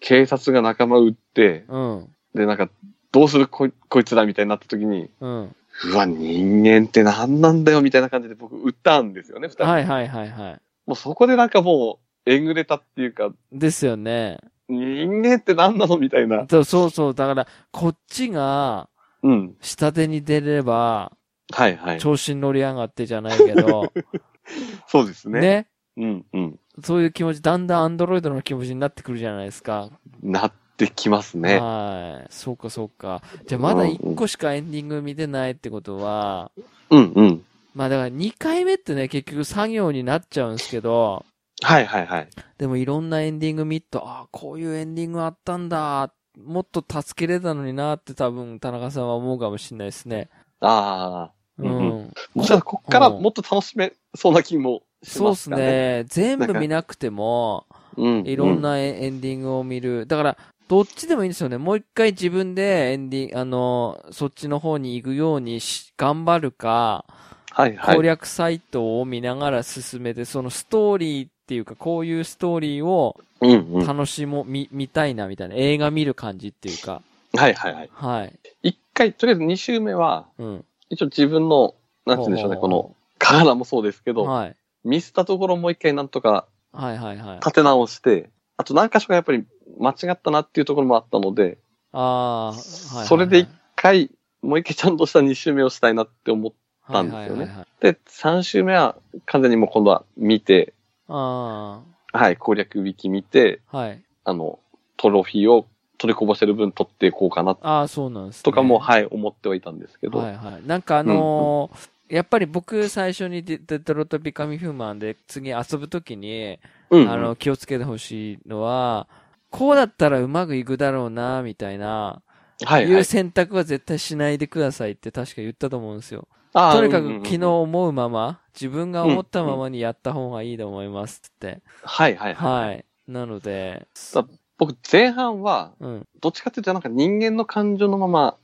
[0.00, 2.08] 警察が仲間撃って、うん。
[2.34, 2.68] で、なんか、
[3.12, 5.56] どうするこいこいつらみたいになった時に、うん。
[5.84, 9.64] うわ、人間って何なんだよみたいな感じで僕撃ったんですよね、二人。
[9.64, 10.60] はいはいはいはい。
[10.86, 14.38] もうそこでなんかもう、えぐれたっていうか、ですよね。
[14.68, 16.46] 人間って何なのみたいな。
[16.50, 17.14] そうそうそう。
[17.14, 18.88] だから、こっちが、
[19.22, 19.56] うん。
[19.60, 21.12] 下手に出れば、
[21.50, 22.00] はいはい。
[22.00, 23.92] 調子に乗り上がってじゃないけど、
[24.86, 25.40] そうですね。
[25.40, 25.68] ね。
[25.96, 26.60] うんうん。
[26.82, 29.90] そういう気持ち、だんだんアンドロイドの気持ちになってくるじゃないですか。
[30.22, 31.58] なってきますね。
[31.58, 32.26] はい。
[32.30, 33.22] そうかそうか。
[33.46, 36.50] じゃあまだ1個しかエンディング見てないってことは、
[36.90, 37.44] うんうん。
[37.74, 41.24] まあだから2回目ってね、結局作業になっちゃうんですけど、
[41.60, 42.28] はいはいはい。
[42.56, 46.12] でもいろんなエンディング見ると、ああ、こういうエンディングあったんだ。
[46.38, 50.28] もっと助けれたのになって多分田中さんは思うかもしれないですね。
[50.60, 51.32] ああ。
[51.58, 52.12] ううんうんん。
[52.34, 55.56] もしかしたらこっからもっと楽しめそうな気もしそうですね。
[55.56, 56.04] ね。
[56.08, 58.26] 全部見なくても、うん。
[58.26, 60.06] いろんなエエンディングを見る。
[60.06, 60.38] だから、
[60.68, 61.58] どっちでもいいんですよね。
[61.58, 67.04] もう一回自分でエンディング、あの、そっちの方に行くようにし頑張るか、
[67.50, 67.96] はいはい。
[67.96, 73.86] 攻略サイトを見ながら進めて、そのストーリーっていうか、こういうストーリーをうんうん。
[73.86, 77.02] 楽しも、見、見たいなみたいな、映画見る感じっていうか、
[77.36, 77.90] はいはいはい。
[77.92, 78.38] はい。
[78.62, 80.64] 一回、とりあえず二周目は、うん。
[80.90, 84.56] 一応自分の、なんて言うんでしょうね、この、カーラもそうですけど、はい。
[84.84, 87.36] ミスったところもう一回なんとかはいはいはい。
[87.36, 89.44] 立て直して、あと何箇所かやっぱり
[89.78, 91.58] 間違ったなっていうところもあったので、
[91.92, 93.06] ああ、はい。
[93.06, 94.10] それで一回、
[94.42, 96.52] もう一回ちゃんとした二周目をしたいなって思っ
[96.88, 100.72] ったんですよねはいはいはいはいて、三周目は完全にもう今度は見て、
[101.08, 104.02] あはい、攻略ウィキ見て、あ、はい。
[104.24, 104.58] あの、
[104.96, 105.66] トロフィーを
[105.98, 108.42] 取りこぼしてる分取っていこうかなああ、そうなんです、ね。
[108.42, 110.66] とかも、はい、思ってはいたんですけど、はいはい。
[110.66, 119.06] なんかあのーやっぱり僕最初にデデトロイト・ビカミ・ヒューマンで次遊ぶときに、うんうんあの、気をつけてほしいのは、
[119.50, 122.22] こうだったらうまくいくだろうな、みたいな、
[122.64, 123.04] はいいうはい。
[123.04, 126.28] 選択は絶対しないでくださいって確か言ったと思うんですよ。
[126.52, 131.60] あーとにかく昨日思うまま、自分が思ったままにやった方がいいと思いますって。
[131.82, 132.66] はいはいはい。
[132.68, 132.84] はい。
[133.06, 134.26] なので、だ
[134.58, 136.06] 僕、前半は、うん。
[136.20, 138.34] どっちかっていうとなんか人間の感情のまま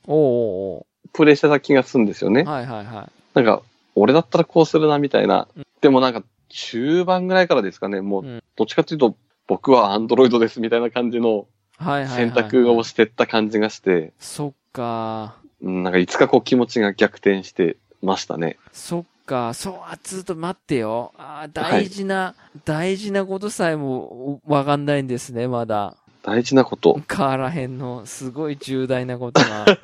[1.13, 2.43] プレイしてた気がするんですよね。
[2.43, 3.13] うはいはいはい。
[3.35, 3.63] なんか、
[3.97, 5.49] 俺だったらこうするなみたいな。
[5.57, 15.37] うんでもなんか、中盤ぐらいからですかね、もう、うんどっちかっていうと、僕はアンドロイドですみたいな感じのはいはいはい、選択をしてった感じがして、そっか。
[15.61, 18.59] うんなんかいつかこう気持ちが逆転してましたね。
[18.73, 21.13] そっか、そう、あ、ずっと待ってよ。
[21.17, 25.97] あー大事な、大事なことさえもわかんないんですね、まだ。
[26.23, 27.01] 大事なこと。
[27.11, 29.67] 変わらへんの、すごい重大なことが。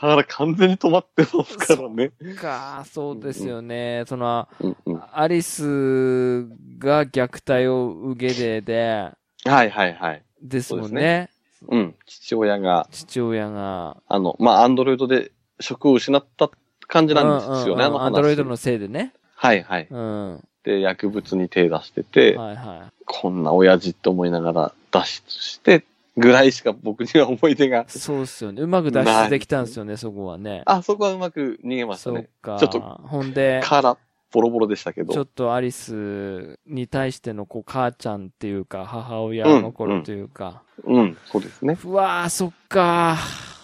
[0.00, 2.10] から完全に止まってますからね。
[2.36, 4.04] か、そうですよね。
[4.06, 6.46] その、うんうん、アリス
[6.78, 9.10] が虐待を受けてで、
[9.44, 10.22] はいはいはい。
[10.42, 11.30] ですもんそうでね。
[11.68, 11.94] うん。
[12.06, 13.96] 父親が、父親が。
[14.08, 16.50] あの、まあ、アンドロイドで職を失った
[16.86, 18.06] 感じなんですよね、あの話。
[18.06, 19.12] アンドロイドのせいでね。
[19.34, 19.86] はいはい。
[19.90, 20.34] うん。
[20.34, 25.84] はで、薬物に手出してて、いはこんな親父って思いながら脱出して、
[26.16, 27.84] ぐらいしか僕には思い出がい。。
[27.88, 28.62] そうっすよね。
[28.62, 30.62] うまく脱出できたんですよね、そこはね。
[30.66, 32.28] あ、そこはうまく逃げましたそっね。
[32.42, 32.56] か。
[32.58, 33.96] ちょっとほんで、から、
[34.32, 35.12] ボロボロでしたけど。
[35.12, 41.78] ちょっとアリスに対してのこう母ちゃんっていうか母親の頃というか、うん、そうですね。
[41.84, 43.16] うわーそっか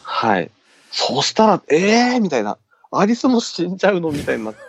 [0.02, 0.50] はい。
[0.90, 2.58] そうしたら、ええー、みたいな。
[2.90, 4.60] アリスも死んじゃうのみたいになって。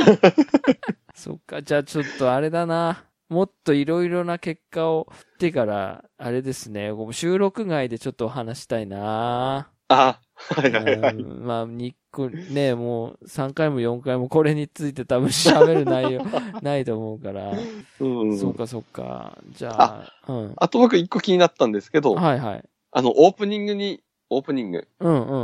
[1.14, 3.04] そっか、じゃあちょっとあれだな。
[3.28, 9.70] もっといろいろな結果をってから、あれですね、収録外でちょっとお話したいな。
[9.88, 11.14] あはいはいはい。
[11.14, 16.22] うんまあ、に個、ね、もう3回も4回もこれについて多分喋る内容
[16.60, 17.52] ないと思うから。
[18.00, 19.38] うんそうかそうか。
[19.52, 20.52] じゃあ、うん。
[20.56, 22.64] あと僕一個気になったんですけど、はいはい。
[22.90, 25.36] あの、オープニングに、オープニングうんう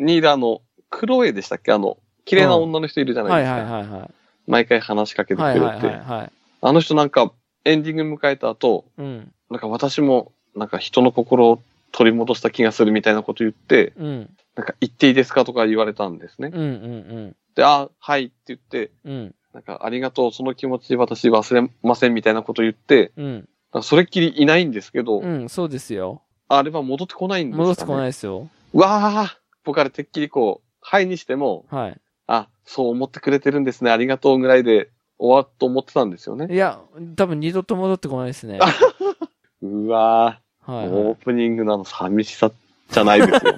[0.00, 0.04] ん。
[0.06, 1.72] にいるあの、クロエでしたっけ？
[1.72, 3.62] あの、綺麗な女の人いるじゃなはいいですか。
[3.74, 4.10] はいはいはい。
[4.46, 5.60] 毎回話しかけてくれて。
[5.60, 6.32] はいはいはいはい。
[6.62, 7.32] あの人なんか、
[7.66, 9.32] エンディング迎えた後、うん。
[9.50, 11.60] なんか私も、なんか人の心を
[11.92, 14.30] 取り戻した気がするみたいなこと言って、うん。
[14.56, 16.50] なんか言っていいですかとか言われたんですね。
[16.52, 19.12] うんうんで、あ、はいって言って、うん。
[19.12, 19.34] うん。
[19.52, 23.48] なんかありがとう、その気持ち私忘れませんみたいなこと言って、うん。
[23.82, 26.22] それっきりいないんですけど、うん、そうですよ。
[26.48, 28.48] あれは戻ってこないんですか、ね、戻ってこないですよ。
[28.72, 32.00] うわあ僕あれてっきりこう、はいにしても、はい。
[32.26, 36.52] あ、そう思ってくれてるんですね、ありがとうぐらいで終わっと思ってたんですよね。
[36.52, 36.80] いや、
[37.16, 38.58] 多分二度と戻ってこないですね。
[39.62, 42.50] うわはい、ーオーはプニングのあの寂しさ
[42.90, 43.52] じゃないですよ。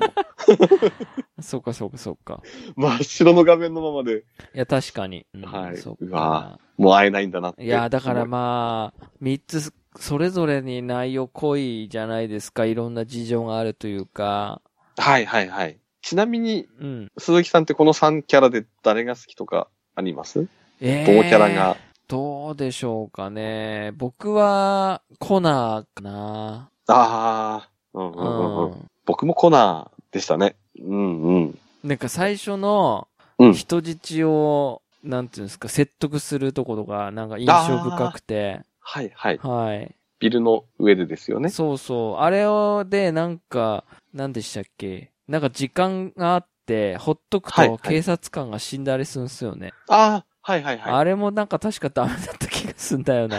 [1.38, 1.42] い。
[1.42, 2.42] そうかそうかそうか。
[2.76, 5.26] 真っ白の画面のままで、いや、確かに。
[5.34, 6.60] うんはいそううわか。
[6.78, 7.64] もう会えないんだなって。
[7.64, 12.64] いや、だからまあ、三つ、それぞれに内容濃いじゃないですか。
[12.64, 14.60] いろんな事情があるというか。
[14.98, 15.78] はいはいはい。
[16.02, 17.12] ちなみに、うん。
[17.18, 20.46] 鈴木さんってこの3キャラで誰が好きとかあります？
[20.80, 21.76] えどのキャラが？
[22.08, 23.92] どうでしょうかね。
[23.96, 26.70] 僕は、コナーかな。
[26.86, 28.90] ああ、うんうんうんうん。
[29.06, 29.14] うん。
[29.14, 30.56] 僕もコナーでしたね。
[30.78, 31.58] うんうん。
[31.84, 38.60] なんか最初のうん人質を、なんていうんですか、説得するところが、なんか印象深くて。
[38.80, 39.38] はいはい。
[39.38, 39.94] はい。
[40.18, 41.50] ビルの上でですよね。
[41.50, 42.22] そうそう。
[42.22, 45.12] あれを、で、なんか、なんでしたっけ？
[45.28, 49.74] なんか時間があって、ほっとくはいはいと警察官が死んだりするんですよね。
[49.88, 50.92] ああ、はいはいはい。
[50.94, 53.38] あれもなんか確かダメだった気がすんだよな。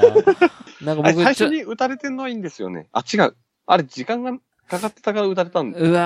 [0.82, 2.88] なんか僕最初に撃たれてんのはいいんですよね。
[2.92, 3.36] あ、違う。
[3.66, 6.00] あれ時間がかかってたから撃たれたんですうか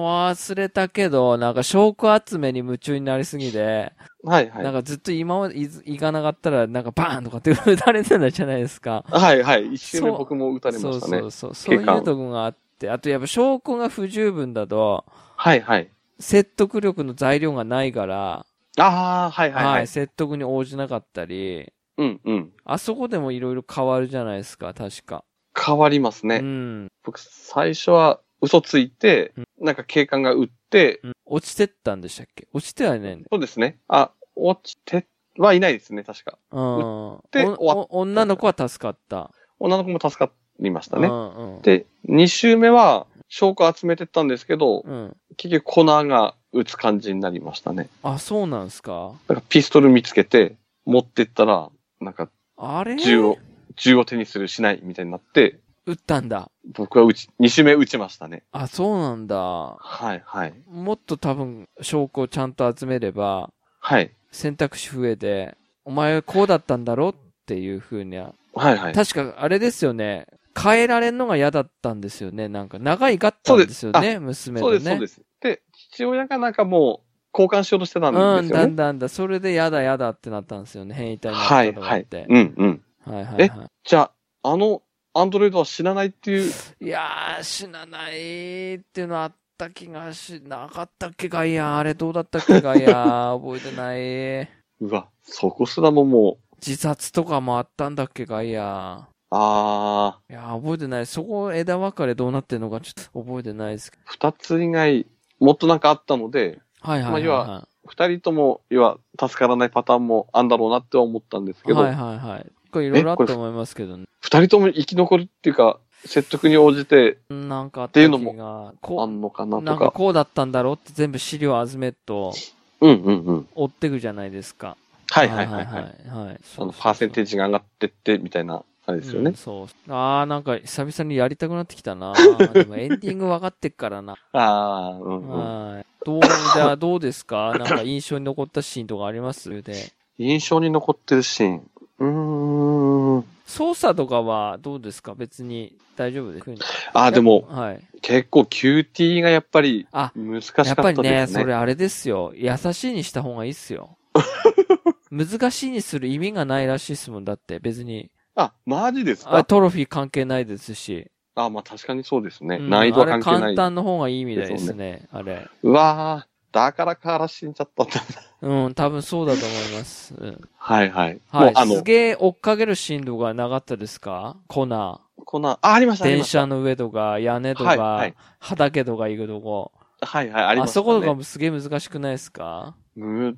[0.00, 4.64] わ、忘れたけど、なんか証拠集めに夢中になりすぎて、はいはい。
[4.64, 9.04] なんかずっと今までい行かなかったら、なんかバーンとかって撃たれてたじゃないですか。
[9.08, 9.74] はいはい。
[9.74, 11.00] 一周目そう僕も撃たれましたね。
[11.00, 11.54] そうそうそう。
[11.54, 15.04] そういうとこがあって、あとやっぱ証拠が不十分だと、
[15.36, 15.90] はいはい。
[16.18, 18.46] 説得力の材料がないから、
[18.78, 19.86] ああ、はいはいはい、はい。
[19.86, 22.52] 説得に応じなかったり、うんうん。
[22.64, 25.24] あそこでもいろいろ変わるじゃないですか、確か。
[25.58, 26.36] 変わりますね。
[26.36, 26.88] うん。
[27.04, 32.46] 僕、最初は嘘ついて、なんか警官が撃って、うん落ちてったんでしたっけ？
[32.52, 33.20] 落ちてはいない。
[33.30, 33.78] そうですね。
[33.88, 35.06] あ、落ちて
[35.38, 36.38] はいないですね、確か。
[36.52, 37.20] うん。
[37.32, 39.32] てお終わっお女の子は助かった。
[39.58, 41.08] 女の子も助かりましたうね。
[41.08, 41.10] ん
[41.56, 41.62] うん。
[41.62, 45.16] で、2周目は証拠集めてったんですけど、うん。
[45.36, 47.88] 結局コナーが撃つ感じになりましたね。
[48.04, 49.14] あ、そうなんすか？
[49.28, 52.94] なんかピストル見つけて、持ってったら、なんかあれ？
[52.96, 53.38] 銃を、
[53.76, 56.50] 銃を手にするしないみたいになって、撃ったんだ。
[56.74, 58.42] 僕は撃ち、2周目撃ちましたね。
[58.50, 59.36] あ、そうなんだ。
[59.36, 60.54] はい、はい。
[60.68, 64.10] もっと多分、証拠をちゃんと集めれば、はい。
[64.32, 67.14] 選択肢増えて、お前はこうだったんだろっ
[67.46, 68.34] ていう風には。
[68.54, 68.92] はい、はい。
[68.94, 70.26] 確か、あれですよね。
[70.60, 72.48] 変えられるのが嫌だったんですよね。
[72.48, 74.86] なんか、長いがったんですよね、娘そうです。
[74.86, 75.22] そうです。
[75.40, 75.62] で、
[75.92, 78.66] 父親がなんかもう、交換しようとしてたんうん、だですよね。
[78.66, 79.08] んだんだ。
[79.08, 80.94] それで嫌だ嫌だってなったんですよね。
[80.94, 82.26] 変異体になはい、ったとかはいって。。
[82.28, 82.82] うん、うん。
[83.06, 84.10] はいはいえはじゃ
[84.42, 84.82] あ、あの、
[85.14, 86.84] アンドロイドは死なないっていう、い。
[86.84, 91.78] いやー、死なないっていうのあった気がしなかったっけかいや。
[91.78, 93.32] あれどうだったっけかいや。
[93.40, 94.50] 覚えてない。
[94.80, 99.08] うわ、そこすらももう、自殺とかもあったんだっけかいや。
[99.30, 101.06] あいや、覚えてない。
[101.06, 105.06] そこ枝分かれどうなってんのかちょっと覚えてないですけー、二つ以外、
[105.40, 106.90] もっとなんかあったので、ど。
[106.92, 111.62] はいはいはい、まあは二人とも、要は、助からないパターンもあんだろうなって思ったんですい。
[111.62, 112.52] けど、はいはいはい。
[112.70, 114.04] これいろいろあったと思いますけどね。
[114.20, 118.34] 二人とも生き残るっていうか、説得に応じてなんかあっていうのも。
[118.38, 119.70] あこんのかう、なとか。
[119.70, 122.32] なんかこうだったんだろうって全部資料集めると
[122.80, 123.48] うんうんうん。
[123.54, 124.76] 追ってくじゃないですか。
[125.10, 125.64] はいはいはいはい。
[125.66, 126.40] はいはいはい。
[126.58, 129.32] あの、パーセンテージジが上がってって、みたいな、あれですよね。
[129.34, 129.92] そう。
[129.92, 132.12] ああ、なんか久々にやりたくなってきたな。
[132.52, 134.14] でもエンディング分かってっからな。
[134.32, 135.74] ああ、うんうん。
[135.74, 135.86] はい。
[136.04, 137.54] どう、じゃあどうですか？
[137.58, 139.62] なんか印象に残ったシーンとかあります？
[139.62, 139.92] で。
[140.18, 141.70] 印象に残ってるシーン。
[141.98, 143.24] うーん。
[143.46, 145.14] 操作とかはどうですか？
[145.14, 146.50] 別に大丈夫です
[146.92, 147.80] あ、でも、はい。
[148.02, 151.40] 結構 QT がやっぱりあ、難しかったやっぱりね、ですね。
[151.42, 152.32] それあれですよ。
[152.34, 153.96] 優しいにした方がいいっすよ。
[155.10, 157.24] 難しいにする意味がないらしいっすもん。
[157.24, 158.10] だって別に。
[158.34, 161.10] あ、マジですあかトロフィー関係ないですし。
[161.36, 162.56] あ、まあ確かにそうですね。
[162.60, 163.54] うん難易度は関係あれ簡ない。
[163.56, 165.06] 単の方がいいみたいですね。
[165.12, 165.48] あれ。
[165.62, 167.92] うわーだからから死んじゃったんだ。
[168.40, 170.14] うん、多分そうだと思います。
[170.16, 171.20] うん、はいはい。
[171.28, 171.52] はい。
[171.54, 174.38] あのす、げえ追っかける進路がなかったですか？
[174.48, 176.02] コナこんな、あ、ありましー。
[176.02, 176.24] た、あり電。
[176.24, 179.72] 車の上とか、屋根とか、はいはい畑とか行くとこ。
[180.00, 180.84] はいはい、ありあました、ね。
[180.84, 182.74] そことかもすげえ難しくないですか？
[182.96, 183.36] 難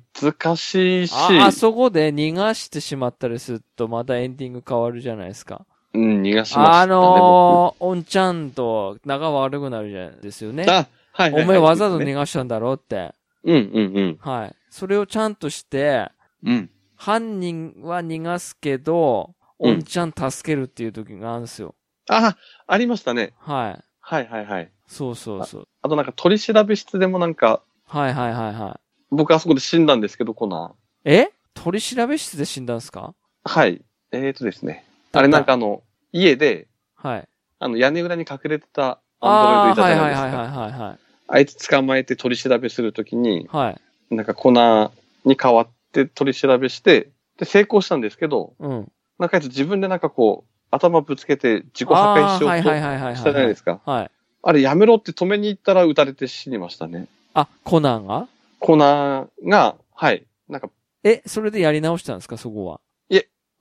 [0.55, 5.65] しいし、あ、あそこで逃がしてしまったりすると、またエンディング変わるじゃないですか。
[5.93, 6.77] うん、逃がしました、ね。
[6.83, 10.73] あのー、おんちゃんと仲悪くなるじゃないですよね僕。
[10.75, 11.43] あ、はいはい、はい。
[11.43, 12.05] お前わざとね。
[12.05, 13.13] 逃がしたんだろうって。
[13.43, 14.17] うんうんうん。
[14.19, 14.55] はい。
[14.69, 16.09] それをちゃんとして、
[16.43, 16.69] うん。
[16.95, 21.75] 犯人は逃がすけど、うんおんちゃん助けるっていう時があるんですよ。
[22.09, 23.33] あ、ありましたね。
[23.39, 23.83] はい。
[23.99, 24.71] はいはいはい。
[24.87, 25.67] そうそうそう。
[25.81, 28.79] あとなんか取り調べ室でもなんか、はいはいはいはい。
[29.11, 31.29] 僕あそこで死んだんですけど、コナえ？
[31.55, 33.13] 取り調べ室で死んだんですか？
[33.45, 33.49] ー。
[33.49, 33.81] はい。
[34.13, 34.85] えーとですね。
[35.11, 37.27] あれなんかあの、家で、はい。
[37.59, 40.27] あの屋根裏に隠れてたアああー、ンドロイドいたはじゃないですか？
[40.29, 40.99] いはいはいはいはいはい。
[41.27, 43.71] あいつ捕まえて取り調べするときに、は
[44.11, 44.15] い。
[44.15, 48.91] なんかコナーに代わって取り調べして、で、成功したんですけど、うん。
[49.19, 53.81] なんかあいつ自分でなんかこう、頭ぶつけて自己破壊しようとしたじゃないですか。
[53.85, 54.11] はい。
[54.41, 57.07] あれやめろって止めに行ったら撃たれて死にましたね。
[57.33, 58.27] あ、コナンが？
[58.59, 60.25] コナーが、はい。
[60.47, 60.69] なんか、
[61.03, 62.37] え、それでやり直したんですか？
[62.37, 62.79] そこは。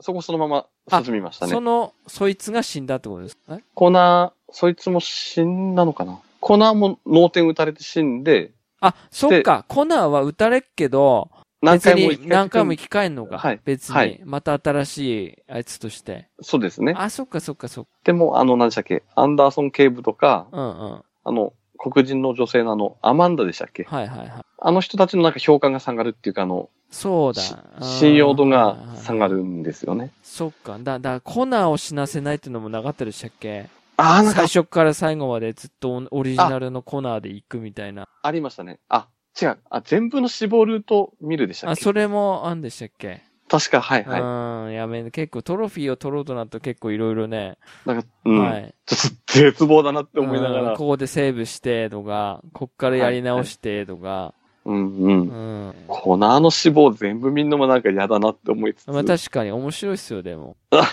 [0.00, 0.66] そこそのまま
[1.04, 1.60] 進みましたねそ。
[1.60, 3.64] の、そいつが死んだってことですかね？
[3.74, 6.18] コナー、そいつも死んだのかな？
[6.40, 9.64] コナーも脳天撃たれて死んで、あ、そっか。
[9.68, 11.30] コナンは撃たれっけど、
[11.60, 13.38] 何回も何回も生き返んのか。
[13.38, 16.28] はい別に、はいまた新しいあいつとして。
[16.40, 16.94] そうですね。
[16.96, 17.90] あ、そっかそっかそっか。
[18.04, 19.02] でも、あの、何でしたっけ？
[19.16, 20.92] アンダーソン警部とか、うんうん。
[20.92, 23.84] はいあの、黒人の女性のあの、アマンダでしたっけ？
[23.84, 24.32] はいはい。
[24.60, 27.42] あの人たちのなんか評価が下がるっていうか、あの、そうだ
[27.82, 29.26] 信用度が下が。
[29.26, 30.10] はいはいるんですよね。
[30.22, 30.78] そっか。
[30.80, 33.68] だ、だ、コナンを死なせないっていうのもなかったでしたっけ？
[34.00, 38.06] ああ、最初から最後までずっとオリジナルのコナーで行くみたいな。
[38.22, 38.78] ありましたね。
[38.88, 39.08] あ、
[39.40, 39.58] 違う。
[39.68, 43.22] あ、全部の死亡ルート見るでしたっあ、けそれもあんでしたっけ？
[43.48, 44.20] 確か、はいはい。
[44.20, 48.38] うん、やめ、結構トロフィーを取ろうとなると結構いろいろね、なんか、うん。
[48.40, 48.74] はい。
[48.86, 50.70] ちょっと絶望だなって思いながら。
[50.72, 54.34] うんここでセーブしてとか、こっからやり直してとか、
[54.68, 55.20] うんうん。
[55.20, 55.74] うん。
[55.86, 58.90] コナーの死亡全部見んのもなんか嫌だなって思いつつ。
[58.90, 60.56] まあ確かに面白いっすよ、でも。
[60.70, 60.84] う んや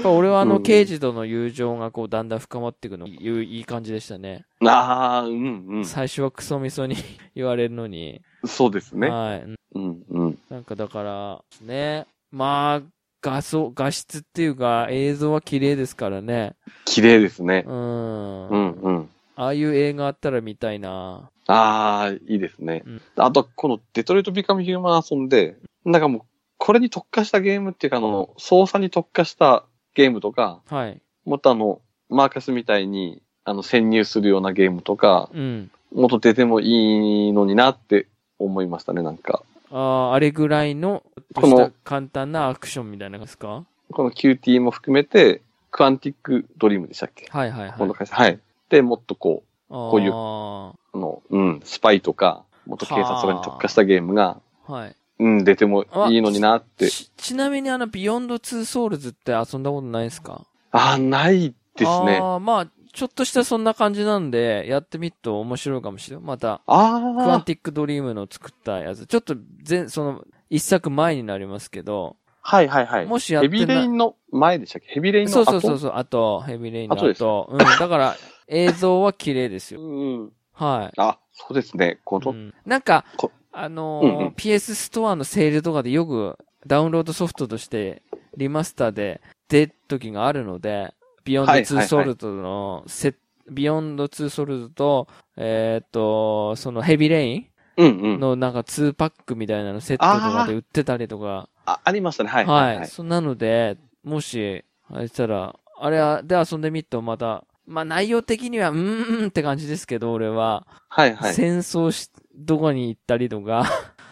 [0.00, 4.44] っぱ俺はあの、うん刑事との友情がこう、だんだん深まっていくの、いいいい感じでしたね。
[4.64, 5.84] ああ、うんうん。
[5.84, 6.96] 最初はクソみそに
[7.34, 8.20] 言われるのに。
[8.44, 9.08] そうですね。
[9.08, 9.44] はい。
[9.74, 10.38] うんうん。
[10.50, 12.06] なんかだから、ね。
[12.30, 12.82] まあ、
[13.22, 16.54] 画像、画質っていうか、映像は綺麗ですからね。
[16.84, 17.64] 綺麗ですね。
[17.66, 18.48] うん。
[18.48, 19.08] うんうん。
[19.36, 21.30] ああいう映画あったら見たいな。
[21.48, 22.82] ああ、いいですね。
[22.86, 26.22] うんあと、このデトロイト・ビカム・ヒューマン遊んで、なんかもう、
[26.58, 31.00] これに特化したゲームっていうか、あの、操作に特化したゲームとか、はい。
[31.24, 35.70] もっとあの、マーカスみたいに、あの、潜入するようなゲームとか、うん。
[35.94, 38.06] もっと出てもいいのになって
[38.38, 39.42] 思いましたね、なんか。
[39.70, 39.78] あ
[40.10, 41.02] あ、あれぐらいの、
[41.34, 43.64] この簡単なアクションみたいなのですか？
[43.90, 47.26] この QT も含めて、クアンティック・ドリームでしたっけ？
[47.30, 47.78] はいはいはい。
[47.78, 48.14] この会社。
[48.14, 48.38] はい。
[48.68, 54.72] で、もっとこここういうあの、うん、スパイとか、もっと警察とかに特化したゲームが、あ。
[54.72, 54.96] はい。
[55.20, 56.88] うん、出てもいいのになって。
[56.88, 60.46] ち、ちなみにあの、 Beyond Two Souls って遊んだことないですか？
[60.70, 62.20] あー、ないですね。
[62.22, 66.24] ああ、まあ、ちょっとしたそんな感じなんで、やってみると面白いかもしれない。
[66.24, 69.06] また、 Quantic Dream の作ったやつ。
[69.06, 73.06] ちょっと、全、その、一作前になりますけど、あ、はいはいはい。
[73.06, 74.88] もしやって Heavy Rain の前でしたっけ？
[74.94, 77.48] Heavy Rain のそう後そうそうそう、あと、 Heavy Rain の後後。
[77.50, 78.16] うん、だから、
[78.48, 79.80] 映像は綺麗ですよ。
[79.80, 80.32] うん。
[80.52, 81.00] はい。
[81.00, 82.00] あ、そうですね。
[82.04, 88.02] この、うんなんかこ、あのーうんうん PS ストアのセールとかでよくダウンロードソフトとして
[88.36, 93.14] リマスターで出る時があるので、ビヨンドはいはいはい2ソルトのセッ
[93.50, 97.38] ビヨンド2ソルトと、えーっと、そのヘビレイ。
[97.38, 97.46] ン
[97.78, 102.30] のなんか2パックみたいなのセットとかで売ってたりとか、あ、ありましたね。
[102.30, 102.46] はい。
[102.46, 102.76] はい。
[102.78, 102.86] はい。
[102.86, 110.66] そんなので、もし、あれしたら、あれはで遊んでみるとまた、まあ内容的には、うーんって感じですけど、俺は。
[110.88, 111.34] はいはい。
[111.34, 113.64] 戦争し、どこに行ったりとか、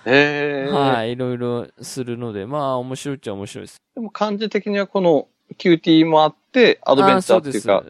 [0.04, 0.72] へー。
[0.72, 3.80] はい、いろいろするので、まあ面白いっちゃ面白いです。
[3.94, 7.82] でも漢字的にはこの QT もあって、アドベンチャーっていうか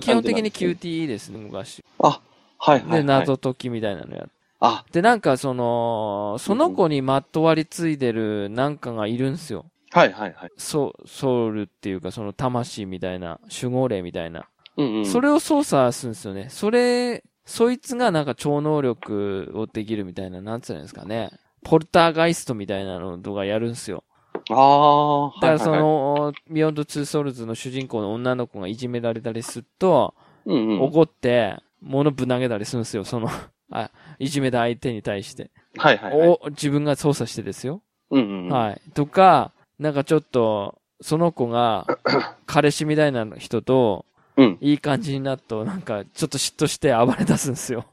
[0.00, 1.84] 基本的にじなんですね QTE ですね、昔。
[1.98, 2.20] あ、
[2.58, 3.04] はいはい、はで、い。
[3.04, 4.39] 謎解きみたいなのやって。
[4.60, 9.66] あ、で、なんかその、その子にまっとわりついでるなんかがいるんすよ。
[9.90, 10.50] はいはいはい。
[10.56, 14.46] ソソウルっていうか、その魂みたいな、守護霊みたいな。
[14.76, 15.06] うんうん。
[15.06, 16.48] それを操作するんですよね。
[16.50, 21.30] それ、そいつがなんか超能力をできるみたいな、なんつうんですかね。
[21.64, 24.04] ポルターガイストみたいなのとかやるんすよ。
[24.50, 30.80] ああ、はいだからそはいはい、の、 Beyond Two Souls の主人公の女の子がいじめられたりすると、うんうん。
[30.82, 33.28] 怒って、物ぶん投げたりするんですよ、その、
[33.70, 35.50] あ、いじめた相手に対して。
[35.76, 36.28] はいはいはい。
[36.28, 37.82] を自分が操作してですよ。
[38.10, 38.52] うんうんうん。
[38.52, 38.80] はい。
[38.94, 41.86] とか、なんかちょっと、その子が、
[42.46, 44.04] 彼氏みたいな人と、
[44.36, 44.58] うん。
[44.60, 47.86] いい感じになると、なんか、ちょっと嫉妬して暴れ出すんですよ。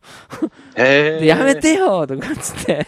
[0.75, 1.19] へえ。
[1.19, 2.87] で、やめてよとかつって、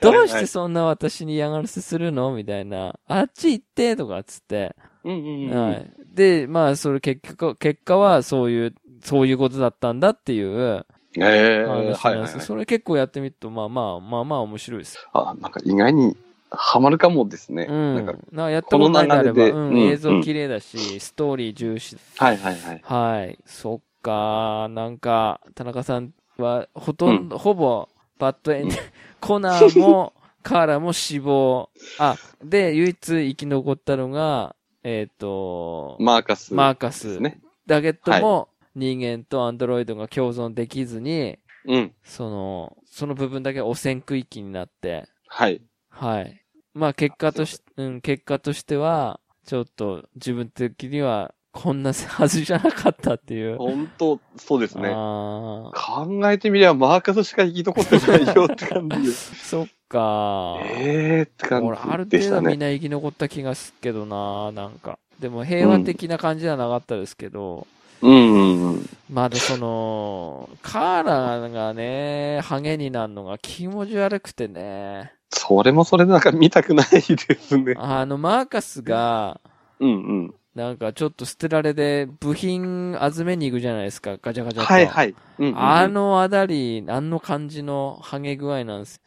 [0.00, 2.34] どうしてそんな私に嫌がらせするの？
[2.34, 2.98] みたいな。
[3.06, 4.76] あっち行ってとかつって。
[5.04, 5.68] うんうんうん。
[5.68, 5.92] はい。
[6.14, 10.84] で、まあ、それ結果、結果はそういう、そういうことだったんだっていう
[11.24, 11.66] へえ。
[11.66, 12.40] 話はい。
[12.40, 14.98] それ結構やってみると、まあまあ、まあまあ面白いです。
[15.12, 16.16] あ、なんか意外に
[16.50, 17.66] ハマるかもですね。
[17.68, 17.94] うん。
[17.94, 21.96] なんか、やったことないんであれば、うん、うん映像綺麗だし、ストーリー重視。
[22.16, 22.80] はいはいはい。
[22.82, 23.38] はい。
[23.44, 27.88] そっか、なんか、田中さんは、ほとんど、ほぼ、
[28.18, 28.76] バッドエンド、
[29.20, 30.12] コナーも、
[30.42, 31.70] カーラも死亡。
[31.98, 34.54] あ、で、唯一生き残ったのが、
[34.84, 36.54] えっ、と、マーカス。
[36.54, 37.08] マーカス。
[37.08, 37.40] ですね。
[37.66, 41.92] だけども、人間とアンドロイドが共存できずに、うん。
[42.04, 45.62] その、その部分だけ汚染区域になって、はい。
[45.88, 46.42] はい。
[46.74, 53.56] まあ結果とし、うん、結果としては、ちょっと自分的には、こんなはずじゃなかったっていう。
[53.56, 54.90] 本当そうですね。
[54.94, 59.08] ああ、考えてみりゃマーカスしか生き残ってないよって感じで。
[59.42, 60.58] そっか。
[60.62, 62.36] ええーって感俺、あるじでしたね。
[62.36, 64.98] 程度みんな生き残った気がするけどな、なんか。
[65.18, 67.66] でも平和的な感じじゃなかったですけど、
[68.02, 68.12] うん。
[68.12, 68.74] うん。
[68.74, 68.86] うん。
[69.10, 75.12] まだその、カーラがね、ハゲになるのが気持ち悪くてね。
[75.30, 76.20] それもそれでなん。
[76.20, 77.74] か見たくないですね。
[77.76, 79.40] あの、マーカスが、
[79.80, 79.88] うん。
[79.90, 79.92] う
[80.28, 80.34] ん。
[80.54, 80.76] なん。
[80.78, 84.66] かちょっと捨てられで部品集めに行くじゃないですか、ガチャガチャと。
[84.66, 85.14] はいはい。
[85.38, 85.46] うん。
[85.48, 85.52] うん。
[85.52, 85.60] うん。
[85.60, 88.84] あ、のあたり、あの感じのハゲ具合なん。
[88.84, 89.00] です。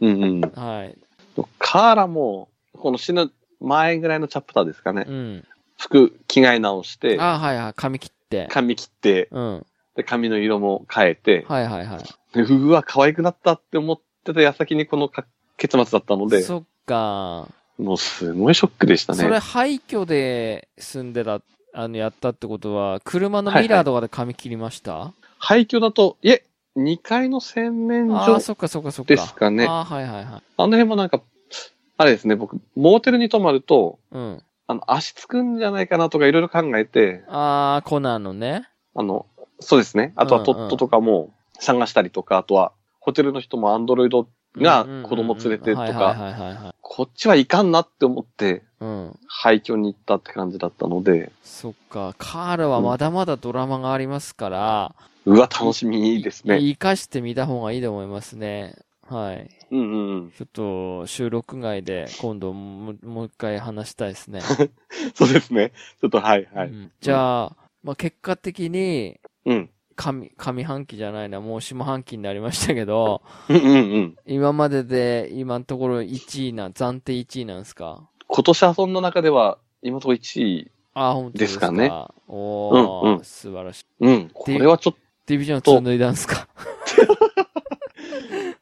[0.00, 0.22] うん。
[0.22, 0.40] うん。
[0.40, 0.98] はい。
[1.58, 5.12] カーラも、この死ぬ前ぐらいのチャプターですかねう。
[5.12, 5.44] ん。
[5.76, 8.48] 服着替え直して、あはいはい、髪切って。
[8.50, 9.66] 髪切って、うん。
[9.96, 12.02] で、髪の色も変えて、はいはいはい。
[12.34, 15.24] でうわ、可愛くなったって思ってた矢先にこのか
[15.56, 17.48] 結末だったので、そっか。
[17.78, 19.38] もうすごいショックでしたそれね。
[19.38, 21.40] 廃墟で住んでた、
[21.74, 26.44] あの、やったってことは、車のミラーとかで髪切りました、廃墟だと、いえ、
[26.76, 29.14] 2階の洗面ああ、所そっかそっかそっか。
[29.14, 29.66] ですかね。
[29.66, 30.24] ああ、はいはいはい。
[30.24, 31.22] あの辺もなんか、
[31.98, 34.42] あれですね、僕、モーテルに泊まると、うん。
[34.68, 38.68] あの、足つくんじゃないかなとかいろいろ考えて、ああ、コナンのね。
[38.94, 39.26] あの、
[39.60, 40.12] そうですね。
[40.16, 46.74] あとはトットとかも探したりとか、あとはホテルの人もアンドロイドが子供連れてとはいか、はいはいはいはい。
[46.80, 49.18] こっちはいかんなって思ってうん。
[49.28, 52.14] 廃墟に行ったって感じだったので、そっか。
[52.18, 54.94] カールはまだまだドラマがありますから、
[55.24, 56.58] うわ、楽しみですね。
[56.60, 58.76] 生かしてみた方がいいと思いますね。
[59.08, 59.48] はい。
[59.70, 60.30] うんうんうん。
[60.32, 64.40] ちょっと、収録外で今度ももう一回話したいですね。
[65.14, 65.72] そうですね。
[66.00, 66.68] ちょっとはいはい。
[66.68, 69.70] うんじゃあ、まあ、結果的に、うん。
[69.96, 74.16] 上、上半期じゃないな、もう下半期になりましたけど、うんうんうん。
[74.26, 78.08] 今までで今のところ1位な、暫定1位なんですか？
[78.28, 80.70] 今年遊んだ中では、今のところ1位。
[80.94, 81.70] あ、本当ですか？
[81.70, 81.92] です
[82.28, 83.86] おー、うんうん素晴らしい。
[84.00, 84.30] うん。
[84.34, 84.96] これはちょっ
[85.26, 86.62] ディビジョン2脱いだんですか、と、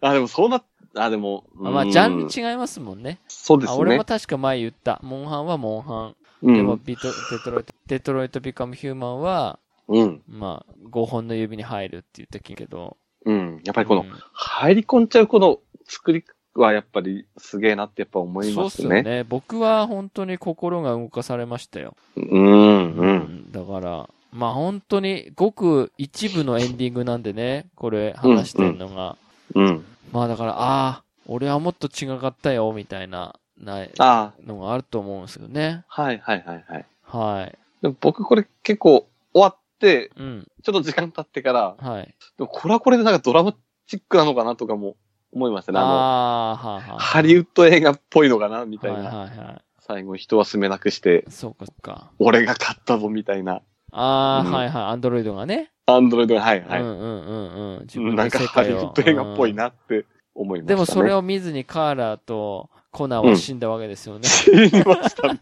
[0.05, 0.63] あ、でもそうな、
[0.97, 3.21] あ、でも、あまあ、うんジャンル違いますもんね。
[3.29, 4.05] そうですねあ俺も。
[4.05, 5.01] 確か前言った。
[5.03, 6.17] モンハンはモンハン。
[6.43, 6.81] うでもん。
[6.85, 10.23] ビト、デトロイト、デトロイトビカムヒューマンは、うん。
[10.29, 12.97] まあ、5本の指に入るって言ったけど。
[13.25, 13.63] うん。
[13.65, 16.25] やっぱりこの、うん入り込んじゃうこの作り
[16.55, 18.89] はやっぱりすげえなってやっぱ思いますね。
[18.89, 19.25] すよね。
[19.25, 21.97] 僕は本当に心が動かされましたよ。
[22.17, 23.01] うん、う。
[23.01, 29.17] うんだから、まあ本当にごく一部のエンディングなんでね、これ話してんのが。
[29.55, 29.85] うん。
[30.13, 35.85] まあだから、ああ、俺はもっと違かったよ、みたいな、ない、あのがあると思うんですよね。
[35.89, 36.87] あ、はいはいはいはい。
[37.03, 37.59] はい。
[37.83, 40.47] でも僕これ結構終わって、うん。
[40.63, 42.15] ちょっと時間経ってから、はい。
[42.39, 43.55] でもこれはこれでなんかドラマ
[43.87, 44.97] チックなのかなとかも
[45.33, 45.79] 思いましたね。
[45.79, 46.99] あの、あはあ、はあ。
[46.99, 48.99] ハリウッド映画っぽいのかなみたいな。
[48.99, 49.63] はいはいはい。
[49.81, 52.11] 最後人は住めなくして、そうか、そうか。
[52.19, 53.61] 俺が勝ったぞみたいな。
[53.93, 54.83] ああ、うんはいはい。
[54.85, 55.71] アンドロイドがね。
[55.87, 56.81] アンドロイドが、はいはい。
[56.81, 57.81] うんうんうんうん。
[57.83, 58.71] 自うん分のなんかハリ。
[58.71, 60.77] ウッド映画っぽいうんなって思いましたね。
[60.77, 64.29] でもそれを見ずにカーラーとコナーは死んだわけですよね。
[64.29, 65.41] 知りましたね。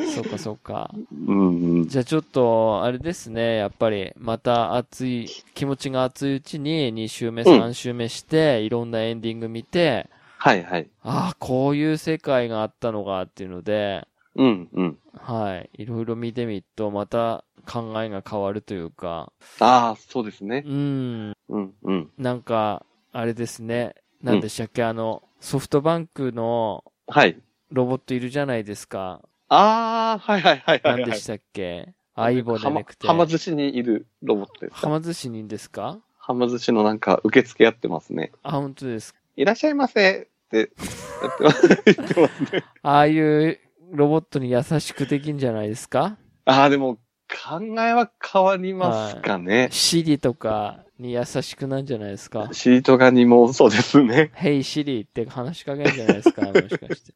[0.14, 0.90] そうかそうか。
[1.26, 1.88] うんうん。
[1.88, 3.56] じゃあちょっと、あれですね。
[3.56, 10.88] やっぱり、また熱い、気持ちが熱いうちに2週目、うん3週目して、いろんなエンディング見て、はいはい。
[11.02, 14.98] ああ、こういう世界があったのかっていうので、うんうん。
[15.16, 15.70] はい。
[15.82, 20.68] いろいろ見てみると、また考えが変わるというか、ああ、そうですねう。
[20.70, 22.10] ん、うんうん。
[22.18, 23.94] なんか、あれですね。
[24.22, 27.40] なんでしたっけ、あの、ソフトバンクのはい。
[27.70, 29.20] ロボットいるじゃないですか。
[29.48, 31.02] ああ、はいはいはいはい、はい。
[31.02, 31.92] 何でしたっけ？
[32.16, 33.06] 相棒ではまなくて。
[33.06, 34.88] はま寿司にいるロボットですはか？
[34.90, 35.98] ま寿司にですか？
[36.18, 38.32] はま寿司のなんか受付やってますね。
[38.42, 39.20] あ、本当ですか？
[39.36, 42.64] いらっしゃいませってやってますね。
[42.82, 43.58] ああいう
[43.92, 46.16] ロボットに優しくできんじゃないですか？
[46.44, 46.96] ああ、でも
[47.28, 49.68] 考えは変わりますかね。
[49.70, 52.48] シリとかに優しくなんじゃないですか？
[52.52, 54.30] シートガニもそうですね。
[54.34, 56.42] ヘイシリって話しかけるんじゃないですか？
[56.50, 57.14] もしかして。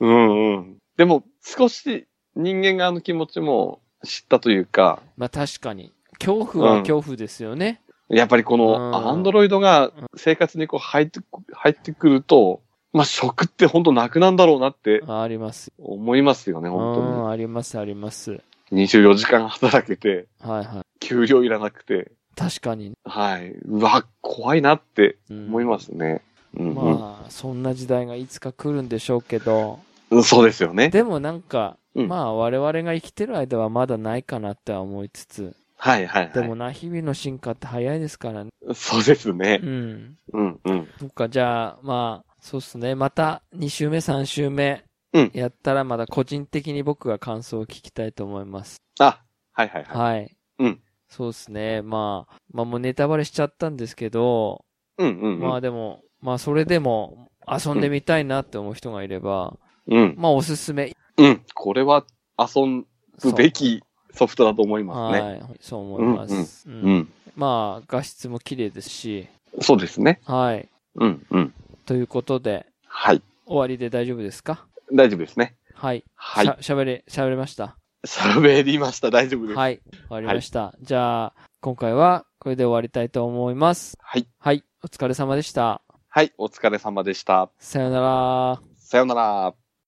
[0.00, 0.76] うんうんうん。
[0.96, 5.92] でも少し人間側の気持ちも知ったというか、まあ確かに。
[6.18, 7.80] 恐怖は恐怖ですよね。
[8.08, 12.60] やっぱりこうんのアンドロイドが生活にこう入ってこ、入ってくると、
[12.92, 15.72] まあ食って本当なくなんだろうなってああります。
[15.78, 18.40] 思いますよね、う本ん、あります、あります。
[18.68, 18.86] 当に。
[18.88, 20.84] 24時間働けて、はいはい。
[20.98, 22.92] 給料いらなくて、確かに。
[23.04, 23.50] はい。
[23.50, 26.22] うわ、怖いなってうん思いますね。
[26.56, 29.78] うん、まあ、そんな時代がいつか来るんでしょうけど、
[30.10, 30.24] うん。
[30.24, 30.88] そうですよね。
[30.90, 36.32] でもなんか、うんまあ我々が生きてる間はまだないかなっては思いつつ、はいはいはい。
[36.32, 38.50] でもな、日々の進化って早いですからね。
[38.74, 39.66] そうですねう。
[39.66, 40.16] ん。
[40.32, 40.88] うんうん。
[40.98, 42.94] そっか、じゃあ、まあ、そうっすね。
[42.94, 48.80] また2週目、3週目、うんやったらまだ個人的に僕が感想を聞きたいと思います。
[49.00, 49.20] あ、
[49.52, 49.96] はいはいはい。
[49.96, 50.36] はい。
[50.60, 50.80] うん。
[51.08, 51.82] そうっすね。
[51.82, 54.64] まあ、まあもうネタバレしちゃったんですけど、
[54.98, 55.40] うんうんうん。
[55.40, 59.56] まあでも、まあそれでも遊んでみたいなって思う人がいれば、
[59.88, 60.14] うん。
[60.16, 60.92] まあおすすめ。
[61.16, 61.42] うん。
[61.54, 62.04] これは
[62.38, 62.84] 遊
[63.22, 63.82] ぶべき
[64.12, 65.20] ソフトだと思いますね。
[65.20, 65.42] はい。
[65.60, 66.68] そう思います。
[66.68, 67.12] うんうん。
[67.34, 69.28] まあ画質も綺麗ですし、
[69.60, 70.20] そうですね。
[70.24, 70.68] はい。
[70.94, 71.54] うんうん。
[71.90, 73.22] ということで、はい。
[73.46, 74.64] 終わりで大丈夫ですか？
[74.92, 75.56] 大丈夫ですね。
[75.74, 76.04] はい。
[76.14, 77.76] はいしゃ喋れ、喋れました？
[78.06, 79.10] 喋りました。
[79.10, 79.58] 大丈夫です。
[79.58, 79.80] はい。
[79.90, 80.72] 終わりました。
[80.82, 83.98] じゃあ、今回はこれで終わりたいと思います。
[84.00, 84.28] はい。
[84.38, 84.62] はい。
[84.84, 85.82] お疲れ様でした。
[86.08, 86.32] はい。
[86.38, 87.50] お疲れ様でした。
[87.58, 88.62] さよなら。
[88.76, 89.54] さようなら。